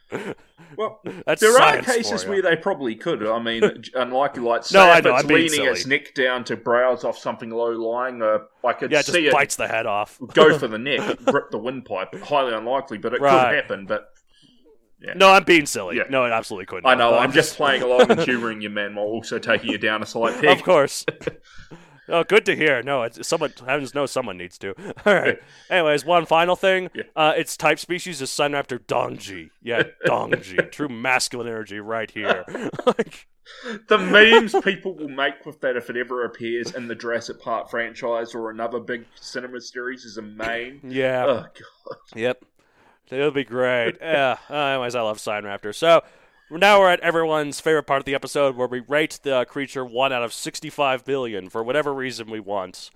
Well, 0.77 1.01
That's 1.25 1.41
there 1.41 1.58
are 1.62 1.81
cases 1.81 2.25
where 2.25 2.41
they 2.41 2.55
probably 2.55 2.95
could. 2.95 3.25
I 3.25 3.39
mean, 3.39 3.63
unlikely, 3.95 4.43
like 4.43 4.63
say 4.65 4.77
No, 4.77 4.91
if 4.93 5.05
it's 5.05 5.23
I'm 5.23 5.27
leaning 5.27 5.65
its 5.65 5.86
neck 5.86 6.13
down 6.13 6.43
to 6.45 6.58
browse 6.58 7.03
off 7.03 7.17
something 7.17 7.49
low 7.49 7.71
lying, 7.71 8.21
uh, 8.21 8.39
I 8.63 8.73
could 8.73 8.91
yeah, 8.91 8.99
it 8.99 9.05
see 9.05 9.12
just 9.23 9.27
it 9.27 9.34
bites 9.34 9.55
the 9.55 9.67
head 9.67 9.86
off. 9.86 10.19
go 10.34 10.58
for 10.58 10.67
the 10.67 10.77
neck, 10.77 11.19
grip 11.25 11.51
the 11.51 11.58
windpipe. 11.60 12.13
Highly 12.21 12.53
unlikely, 12.53 12.97
but 12.97 13.13
it 13.13 13.21
Right. 13.21 13.47
could 13.49 13.55
happen. 13.55 13.86
But 13.86 14.10
No, 15.15 15.31
I'm 15.31 15.43
being 15.43 15.65
silly. 15.65 15.97
Yeah. 15.97 16.03
No, 16.10 16.25
it 16.25 16.31
absolutely 16.31 16.65
couldn't. 16.65 16.88
I 16.88 16.95
know 16.95 17.17
I'm 17.17 17.31
just 17.31 17.55
playing 17.55 17.81
along 17.84 18.10
and 18.12 18.19
humouring 18.21 18.62
you, 18.62 18.69
man, 18.69 18.95
while 18.95 19.05
also 19.05 19.39
taking 19.39 19.69
you 19.71 19.77
down 19.77 20.01
a 20.01 20.05
slight 20.05 20.41
peg. 20.41 20.58
Of 20.58 20.63
course. 20.63 21.05
Oh, 22.07 22.23
good 22.23 22.45
to 22.45 22.55
hear. 22.55 22.83
No, 22.83 23.03
it's 23.03 23.27
someone. 23.27 23.53
Heavens 23.65 23.95
knows 23.95 24.11
someone 24.11 24.37
needs 24.37 24.57
to. 24.59 24.75
All 25.05 25.13
right. 25.15 25.39
Anyways, 25.69 26.05
one 26.05 26.25
final 26.25 26.55
thing. 26.55 26.89
Yeah. 26.93 27.03
Uh, 27.15 27.33
its 27.35 27.57
type 27.57 27.79
species 27.79 28.21
is 28.21 28.29
Sinraptor 28.29 28.79
dongi. 28.79 29.49
Yeah, 29.61 29.83
dongi. 30.05 30.71
True 30.71 30.89
masculine 30.89 31.47
energy 31.47 31.79
right 31.79 32.09
here. 32.11 32.45
like, 32.85 33.27
The 33.87 33.97
memes 33.97 34.55
people 34.63 34.95
will 34.95 35.09
make 35.09 35.45
with 35.45 35.61
that 35.61 35.75
if 35.77 35.89
it 35.89 35.97
ever 35.97 36.25
appears 36.25 36.73
in 36.75 36.87
the 36.87 36.95
Jurassic 36.95 37.39
Park 37.41 37.69
franchise 37.69 38.35
or 38.35 38.51
another 38.51 38.79
big 38.79 39.05
cinema 39.15 39.59
series 39.61 40.05
is 40.05 40.17
a 40.17 40.21
main. 40.21 40.81
yeah. 40.83 41.25
Oh 41.25 41.41
god. 41.41 41.97
Yep. 42.15 42.45
It'll 43.11 43.31
be 43.31 43.43
great. 43.43 43.97
yeah. 44.01 44.37
Uh, 44.49 44.55
anyways, 44.55 44.95
I 44.95 45.01
love 45.01 45.19
Sign 45.19 45.43
Raptor. 45.43 45.73
So 45.75 46.03
now 46.51 46.79
we're 46.79 46.91
at 46.91 46.99
everyone's 46.99 47.60
favorite 47.60 47.84
part 47.84 47.99
of 47.99 48.05
the 48.05 48.15
episode 48.15 48.55
where 48.55 48.67
we 48.67 48.79
rate 48.81 49.19
the 49.23 49.45
creature 49.45 49.84
1 49.86 50.13
out 50.13 50.23
of 50.23 50.34
65 50.34 51.03
billion 51.05 51.49
for 51.49 51.63
whatever 51.63 51.93
reason 51.93 52.29
we 52.29 52.39
want. 52.39 52.91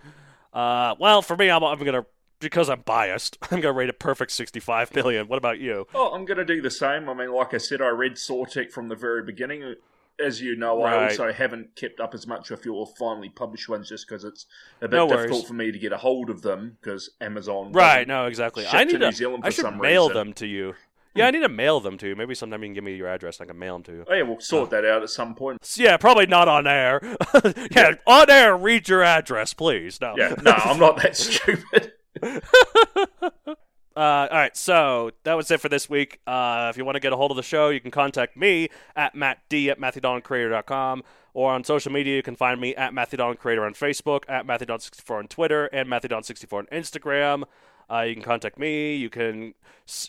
Uh, 0.53 0.95
well, 0.99 1.21
for 1.21 1.35
me, 1.35 1.49
I'm, 1.49 1.63
I'm 1.63 1.79
going 1.79 1.93
to, 1.93 2.05
because 2.39 2.69
I'm 2.69 2.81
biased, 2.81 3.37
I'm 3.43 3.61
going 3.61 3.73
to 3.73 3.77
rate 3.77 3.89
a 3.89 3.93
perfect 3.93 4.31
65 4.31 4.91
billion. 4.91 5.27
What 5.27 5.37
about 5.37 5.59
you? 5.59 5.87
Oh, 5.93 6.13
I'm 6.13 6.25
going 6.25 6.37
to 6.37 6.45
do 6.45 6.61
the 6.61 6.71
same. 6.71 7.09
I 7.09 7.13
mean, 7.13 7.31
like 7.31 7.53
I 7.53 7.57
said, 7.57 7.81
I 7.81 7.89
read 7.89 8.13
Sawtech 8.13 8.71
from 8.71 8.87
the 8.87 8.95
very 8.95 9.23
beginning. 9.23 9.75
As 10.23 10.41
you 10.41 10.57
know, 10.57 10.81
I 10.83 11.07
also 11.07 11.31
haven't 11.31 11.77
kept 11.77 12.01
up 12.01 12.13
as 12.13 12.27
much 12.27 12.49
with 12.49 12.65
your 12.65 12.85
finally 12.99 13.29
published 13.29 13.69
ones 13.69 13.87
just 13.87 14.05
because 14.05 14.25
it's 14.25 14.47
a 14.81 14.89
bit 14.89 14.97
No 14.97 15.07
difficult 15.07 15.47
for 15.47 15.53
me 15.53 15.71
to 15.71 15.79
get 15.79 15.93
a 15.93 15.97
hold 15.97 16.29
of 16.29 16.41
them 16.41 16.77
because 16.81 17.11
Amazon. 17.21 17.71
Right, 17.71 18.05
no, 18.05 18.25
exactly. 18.25 18.65
I 18.67 18.83
to 18.83 18.91
need 18.91 18.99
New 18.99 19.11
to, 19.11 19.15
Zealand 19.15 19.43
I 19.45 19.49
should 19.49 19.77
mail 19.77 20.09
reason. 20.09 20.17
them 20.17 20.33
to 20.33 20.45
you. 20.45 20.73
Yeah, 21.15 21.27
I 21.27 21.31
need 21.31 21.41
to 21.41 21.49
mail 21.49 21.79
them 21.79 21.97
to 21.97 22.07
you. 22.07 22.15
Maybe 22.15 22.35
sometime 22.35 22.61
you 22.61 22.67
can 22.67 22.73
give 22.75 22.83
me 22.83 22.95
your 22.95 23.07
address 23.07 23.39
and 23.39 23.49
I 23.49 23.51
can 23.51 23.59
mail 23.59 23.75
them 23.75 23.83
to 23.83 23.91
you. 23.91 24.05
Oh, 24.07 24.13
yeah, 24.13 24.21
we'll 24.23 24.39
sort 24.39 24.69
that 24.69 24.85
out 24.85 25.03
at 25.03 25.09
some 25.09 25.35
point. 25.35 25.59
Yeah, 25.75 25.97
probably 25.97 26.27
not 26.27 26.47
on 26.47 26.67
air. 26.67 27.01
yeah, 27.71 27.93
on 28.05 28.29
air, 28.29 28.55
read 28.55 28.87
your 28.87 29.03
address, 29.03 29.53
please. 29.53 29.99
No. 29.99 30.15
Yeah, 30.17 30.35
no, 30.41 30.51
I'm 30.51 30.79
not 30.79 31.01
that 31.01 31.15
stupid. 31.17 31.93
Uh, 33.95 34.29
all 34.31 34.37
right, 34.37 34.55
so 34.55 35.11
that 35.25 35.33
was 35.33 35.51
it 35.51 35.59
for 35.59 35.67
this 35.67 35.89
week. 35.89 36.21
Uh, 36.25 36.67
if 36.69 36.77
you 36.77 36.85
want 36.85 36.95
to 36.95 37.01
get 37.01 37.11
a 37.11 37.17
hold 37.17 37.31
of 37.31 37.37
the 37.37 37.43
show, 37.43 37.67
you 37.67 37.81
can 37.81 37.91
contact 37.91 38.37
me 38.37 38.69
at 38.95 39.13
mattd 39.13 39.67
at 39.67 39.77
matthewdoncreator.com 39.77 41.03
or 41.33 41.51
on 41.51 41.63
social 41.63 41.91
media, 41.91 42.15
you 42.15 42.23
can 42.23 42.35
find 42.35 42.59
me 42.59 42.75
at 42.75 42.93
matthewdoncreator 42.93 43.65
on 43.65 43.73
Facebook, 43.73 44.23
at 44.27 44.47
matthewdon64 44.47 45.17
on 45.17 45.27
Twitter, 45.27 45.65
and 45.67 45.87
matthewdon64 45.89 46.53
on 46.53 46.65
Instagram. 46.67 47.43
Uh, 47.91 48.01
you 48.01 48.13
can 48.13 48.23
contact 48.23 48.57
me. 48.59 48.95
You 48.95 49.09
can 49.09 49.53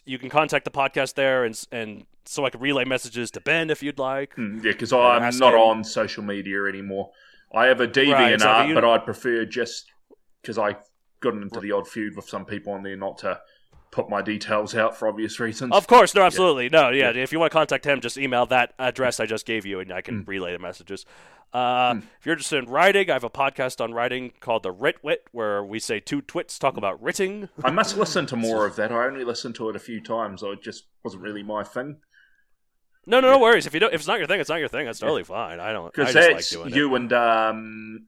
you 0.04 0.18
can 0.18 0.28
contact 0.28 0.64
the 0.64 0.70
podcast 0.70 1.14
there, 1.14 1.44
and 1.44 1.58
and 1.72 2.04
so 2.24 2.44
I 2.44 2.50
can 2.50 2.60
relay 2.60 2.84
messages 2.84 3.30
to 3.32 3.40
Ben 3.40 3.70
if 3.70 3.82
you'd 3.82 3.98
like. 3.98 4.34
Hmm, 4.34 4.56
yeah, 4.56 4.72
because 4.72 4.92
I'm 4.92 5.22
not 5.38 5.54
him. 5.54 5.60
on 5.60 5.84
social 5.84 6.22
media 6.22 6.64
anymore. 6.66 7.10
I 7.54 7.66
have 7.66 7.80
a 7.80 7.88
DeviantArt, 7.88 8.12
Right, 8.12 8.32
exactly. 8.34 8.68
You- 8.68 8.74
but 8.74 8.84
I'd 8.84 9.04
prefer 9.04 9.44
just 9.44 9.86
because 10.42 10.58
I 10.58 10.76
got 11.20 11.34
into 11.34 11.60
the 11.60 11.72
odd 11.72 11.88
feud 11.88 12.16
with 12.16 12.28
some 12.28 12.44
people 12.44 12.72
on 12.72 12.82
there 12.82 12.96
not 12.96 13.18
to 13.18 13.40
put 13.90 14.08
my 14.08 14.22
details 14.22 14.76
out 14.76 14.96
for 14.96 15.08
obvious 15.08 15.40
reasons. 15.40 15.72
Of 15.74 15.86
course, 15.88 16.14
no, 16.14 16.22
absolutely, 16.22 16.68
no, 16.68 16.90
yeah. 16.90 17.10
If 17.10 17.32
you 17.32 17.40
want 17.40 17.50
to 17.50 17.58
contact 17.58 17.84
him, 17.84 18.00
just 18.00 18.16
email 18.16 18.46
that 18.46 18.72
address 18.78 19.18
I 19.18 19.26
just 19.26 19.44
gave 19.46 19.66
you, 19.66 19.80
and 19.80 19.92
I 19.92 20.00
can 20.00 20.24
relay 20.24 20.52
the 20.52 20.60
messages. 20.60 21.04
Uh, 21.52 22.00
If 22.20 22.26
you're 22.26 22.34
interested 22.34 22.58
in 22.64 22.70
writing, 22.70 23.10
I 23.10 23.14
have 23.14 23.24
a 23.24 23.30
podcast 23.30 23.80
on 23.82 23.92
writing 23.92 24.32
called 24.40 24.62
the 24.62 24.70
Writ 24.70 25.02
Wit, 25.02 25.24
where 25.32 25.64
we 25.64 25.78
say 25.80 25.98
two 26.00 26.20
twits 26.20 26.58
talk 26.58 26.76
about 26.76 27.02
writing. 27.02 27.48
I 27.64 27.70
must 27.70 27.96
listen 27.96 28.26
to 28.26 28.36
more 28.48 28.66
of 28.66 28.76
that. 28.76 28.92
I 28.92 29.06
only 29.06 29.24
listened 29.24 29.54
to 29.56 29.68
it 29.68 29.76
a 29.76 29.80
few 29.80 30.00
times. 30.00 30.42
I 30.44 30.54
just 30.54 30.84
wasn't 31.02 31.22
really 31.22 31.42
my 31.42 31.64
thing. 31.64 31.96
No, 33.06 33.18
no, 33.18 33.30
no 33.30 33.38
worries. 33.38 33.66
If 33.66 33.74
you 33.74 33.80
don't, 33.80 33.92
if 33.92 34.00
it's 34.00 34.06
not 34.06 34.18
your 34.18 34.28
thing, 34.28 34.38
it's 34.40 34.50
not 34.50 34.60
your 34.60 34.68
thing. 34.68 34.86
That's 34.86 34.98
totally 35.00 35.24
fine. 35.24 35.58
I 35.58 35.72
don't. 35.72 35.92
Because 35.92 36.14
like 36.14 36.32
that's 36.34 36.50
doing 36.50 36.72
you 36.74 36.94
and 36.94 37.12
um, 37.12 38.06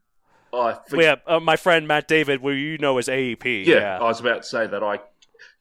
I 0.52 0.74
think, 0.74 1.02
yeah, 1.02 1.16
uh, 1.26 1.40
my 1.40 1.57
friend 1.57 1.88
Matt 1.88 2.07
David, 2.07 2.42
who 2.42 2.50
you 2.50 2.78
know 2.78 2.98
as 2.98 3.09
AEP. 3.09 3.66
yeah, 3.66 3.74
Yeah, 3.78 3.98
I 3.98 4.05
was 4.05 4.20
about 4.20 4.42
to 4.42 4.48
say 4.48 4.66
that 4.66 4.83
I 4.85 5.00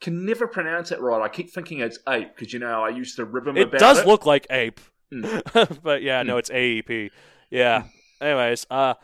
can 0.01 0.25
never 0.25 0.47
pronounce 0.47 0.91
it 0.91 0.99
right. 0.99 1.21
I 1.21 1.29
keep 1.29 1.49
thinking 1.51 1.79
it's 1.79 1.97
ape 2.07 2.35
because 2.35 2.51
you 2.53 2.59
know 2.59 2.83
I 2.83 2.89
used 2.89 3.15
to 3.15 3.25
rib 3.25 3.47
him 3.47 3.57
it 3.57 3.71
does 3.71 3.99
it. 3.99 4.05
look 4.07 4.25
like 4.25 4.45
ape, 4.51 4.79
Mm. 5.11 5.81
but 5.83 6.01
yeah, 6.03 6.23
no, 6.23 6.37
it's 6.37 6.49
AEP. 6.49 7.09
Yeah. 7.51 7.83
Anyways, 8.19 8.65
uh, 8.71 8.95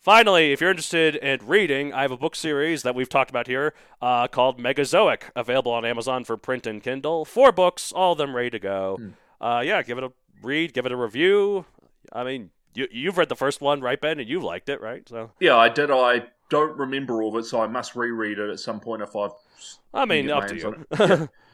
finally, 0.00 0.52
if 0.52 0.60
you're 0.60 0.70
interested 0.70 1.16
in 1.16 1.40
reading, 1.46 1.92
I 1.92 2.02
have 2.02 2.12
a 2.12 2.16
book 2.16 2.36
series 2.36 2.82
that 2.84 2.94
we've 2.94 3.08
talked 3.08 3.30
about 3.30 3.46
here 3.48 3.74
uh, 4.00 4.28
called 4.28 4.58
Megazoic, 4.58 5.30
available 5.34 5.72
on 5.72 5.84
Amazon 5.84 6.24
for 6.24 6.36
print 6.36 6.66
and 6.66 6.82
Kindle. 6.82 7.24
Four 7.24 7.52
books, 7.52 7.92
all 7.92 8.12
of 8.12 8.18
them 8.18 8.34
ready 8.34 8.50
to 8.50 8.58
go. 8.58 8.98
Uh, 9.40 9.62
yeah, 9.64 9.82
give 9.82 9.98
it 9.98 10.04
a 10.04 10.12
read, 10.42 10.72
give 10.72 10.86
it 10.86 10.92
a 10.92 10.96
review. 10.96 11.66
I 12.12 12.24
mean, 12.24 12.50
you, 12.74 12.86
you've 12.90 13.18
read 13.18 13.28
the 13.28 13.36
first 13.36 13.60
one, 13.60 13.80
right, 13.80 14.00
Ben, 14.00 14.20
and 14.20 14.28
you 14.28 14.40
liked 14.40 14.68
it, 14.68 14.80
right? 14.80 15.06
So, 15.08 15.32
Yeah, 15.40 15.56
I 15.56 15.68
did. 15.68 15.90
I 15.90 16.26
don't 16.48 16.78
remember 16.78 17.22
all 17.22 17.36
of 17.36 17.44
it, 17.44 17.48
so 17.48 17.60
I 17.60 17.66
must 17.66 17.96
reread 17.96 18.38
it 18.38 18.50
at 18.50 18.60
some 18.60 18.78
point 18.80 19.02
if 19.02 19.16
I've. 19.16 19.32
I 19.92 20.04
mean, 20.04 20.30
up 20.30 20.46
to 20.48 20.56
you. 20.56 21.28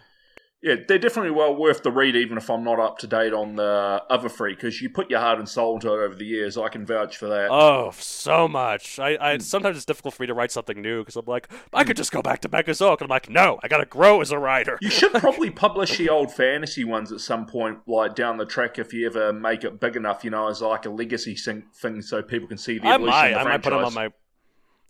Yeah, 0.63 0.77
they're 0.87 0.99
definitely 0.99 1.33
well 1.33 1.57
worth 1.57 1.83
the 1.83 1.91
read, 1.91 2.15
even 2.15 2.39
if 2.39 2.49
I'm 2.49 2.63
not 2.63 2.79
up 2.79 2.99
to 2.99 3.09
date 3.09 3.33
on 3.33 3.57
the 3.57 4.01
other 4.09 4.29
three, 4.29 4.55
because 4.55 4.81
you 4.81 4.89
put 4.89 5.11
your 5.11 5.19
heart 5.19 5.41
and 5.41 5.49
soul 5.49 5.75
into 5.75 5.89
it 5.89 6.05
over 6.05 6.15
the 6.15 6.25
years. 6.25 6.57
I 6.57 6.69
can 6.69 6.87
vouch 6.87 7.17
for 7.17 7.27
that. 7.27 7.51
Oh, 7.51 7.91
so 7.99 8.47
much. 8.47 9.01
I, 9.01 9.19
I 9.21 9.37
mm. 9.37 9.43
sometimes 9.43 9.77
it's 9.77 9.85
difficult 9.85 10.15
for 10.15 10.23
me 10.23 10.29
to 10.29 10.35
write 10.35 10.53
something 10.53 10.81
new 10.81 11.01
because 11.01 11.17
I'm 11.17 11.27
like, 11.27 11.49
I 11.73 11.83
mm. 11.83 11.89
could 11.89 11.97
just 11.97 12.13
go 12.13 12.23
back 12.23 12.43
to 12.43 12.49
Megazoic, 12.49 13.01
and 13.01 13.11
I'm 13.11 13.15
like, 13.15 13.29
no, 13.29 13.59
I 13.65 13.67
gotta 13.67 13.87
grow 13.87 14.21
as 14.21 14.31
a 14.31 14.39
writer. 14.39 14.79
You 14.81 14.91
should 14.91 15.13
probably 15.15 15.51
publish 15.51 15.99
the 15.99 16.09
old 16.09 16.33
fantasy 16.33 16.85
ones 16.85 17.11
at 17.11 17.21
some 17.21 17.45
point, 17.47 17.81
like 17.89 18.15
down 18.15 18.37
the 18.37 18.47
track, 18.47 18.79
if 18.79 18.95
you 18.95 19.07
ever 19.07 19.33
make 19.33 19.65
it 19.65 19.81
big 19.81 19.97
enough, 19.97 20.23
you 20.23 20.31
know, 20.31 20.47
as 20.47 20.63
like 20.63 20.87
a 20.87 20.91
legacy 20.91 21.35
thing, 21.35 22.03
so 22.03 22.23
people 22.23 22.47
can 22.47 22.59
see 22.59 22.79
the 22.79 22.87
I 22.87 22.95
evolution 22.95 23.11
might, 23.11 23.29
of 23.29 23.35
the 23.35 23.41
I 23.41 23.45
might 23.45 23.63
put 23.65 23.71
them 23.71 23.85
on 23.85 23.95
my, 23.95 24.09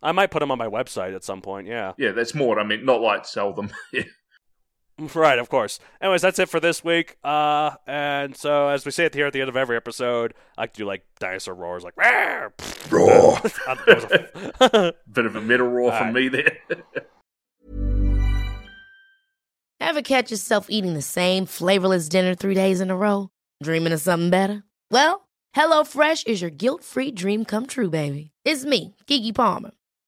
I 0.03 0.13
might 0.13 0.31
put 0.31 0.41
them 0.41 0.51
on 0.51 0.59
my 0.59 0.69
website 0.69 1.15
at 1.15 1.25
some 1.25 1.41
point. 1.41 1.67
Yeah, 1.67 1.95
Yeah, 1.97 2.13
that's 2.13 2.35
more 2.35 2.49
what 2.49 2.59
I 2.59 2.65
mean. 2.65 2.85
Not 2.85 3.01
like 3.01 3.25
sell 3.25 3.55
them. 3.55 3.71
Yeah. 4.99 5.09
right, 5.15 5.39
of 5.39 5.49
course. 5.49 5.79
Anyways, 6.01 6.23
that's 6.23 6.39
it 6.39 6.49
for 6.49 6.61
this 6.61 6.85
week. 6.85 7.17
Uh, 7.25 7.73
and 7.87 8.37
so 8.37 8.69
as 8.69 8.85
we 8.85 8.91
say 8.91 9.05
it 9.07 9.15
here 9.15 9.27
at 9.27 9.33
the 9.33 9.41
end 9.41 9.49
of 9.49 9.57
every 9.57 9.77
episode, 9.77 10.35
I 10.59 10.67
do 10.67 10.85
like 10.85 11.05
dinosaur 11.19 11.55
roars, 11.55 11.83
like 11.85 11.97
roar. 11.97 12.53
Roar. 12.91 13.39
That 13.67 13.87
was 13.87 14.05
a- 14.73 14.93
Bit 15.13 15.27
of 15.27 15.37
a 15.37 15.41
metal 15.41 15.67
roar 15.69 15.91
from 15.93 16.09
Alright. 16.09 16.15
me 16.15 16.29
there. 16.29 16.59
Ever 19.81 20.03
catch 20.03 20.31
yourself 20.31 20.67
eating 20.69 20.95
the 20.95 21.03
same 21.03 21.45
flavorless 21.47 22.09
dinner 22.09 22.35
three 22.35 22.55
days 22.55 22.81
in 22.81 22.91
a 22.91 22.97
row? 22.97 23.29
Dreaming 23.63 23.93
of 23.93 24.01
something 24.01 24.31
better? 24.31 24.63
Well, 24.91 25.29
HelloFresh 25.57 26.27
is 26.27 26.41
your 26.41 26.51
guilt-free 26.51 27.13
dream 27.13 27.45
come 27.45 27.67
true, 27.67 27.91
baby. 27.91 28.31
It's 28.45 28.65
me, 28.65 28.95
Keke 29.07 29.35
Palmer. 29.35 29.73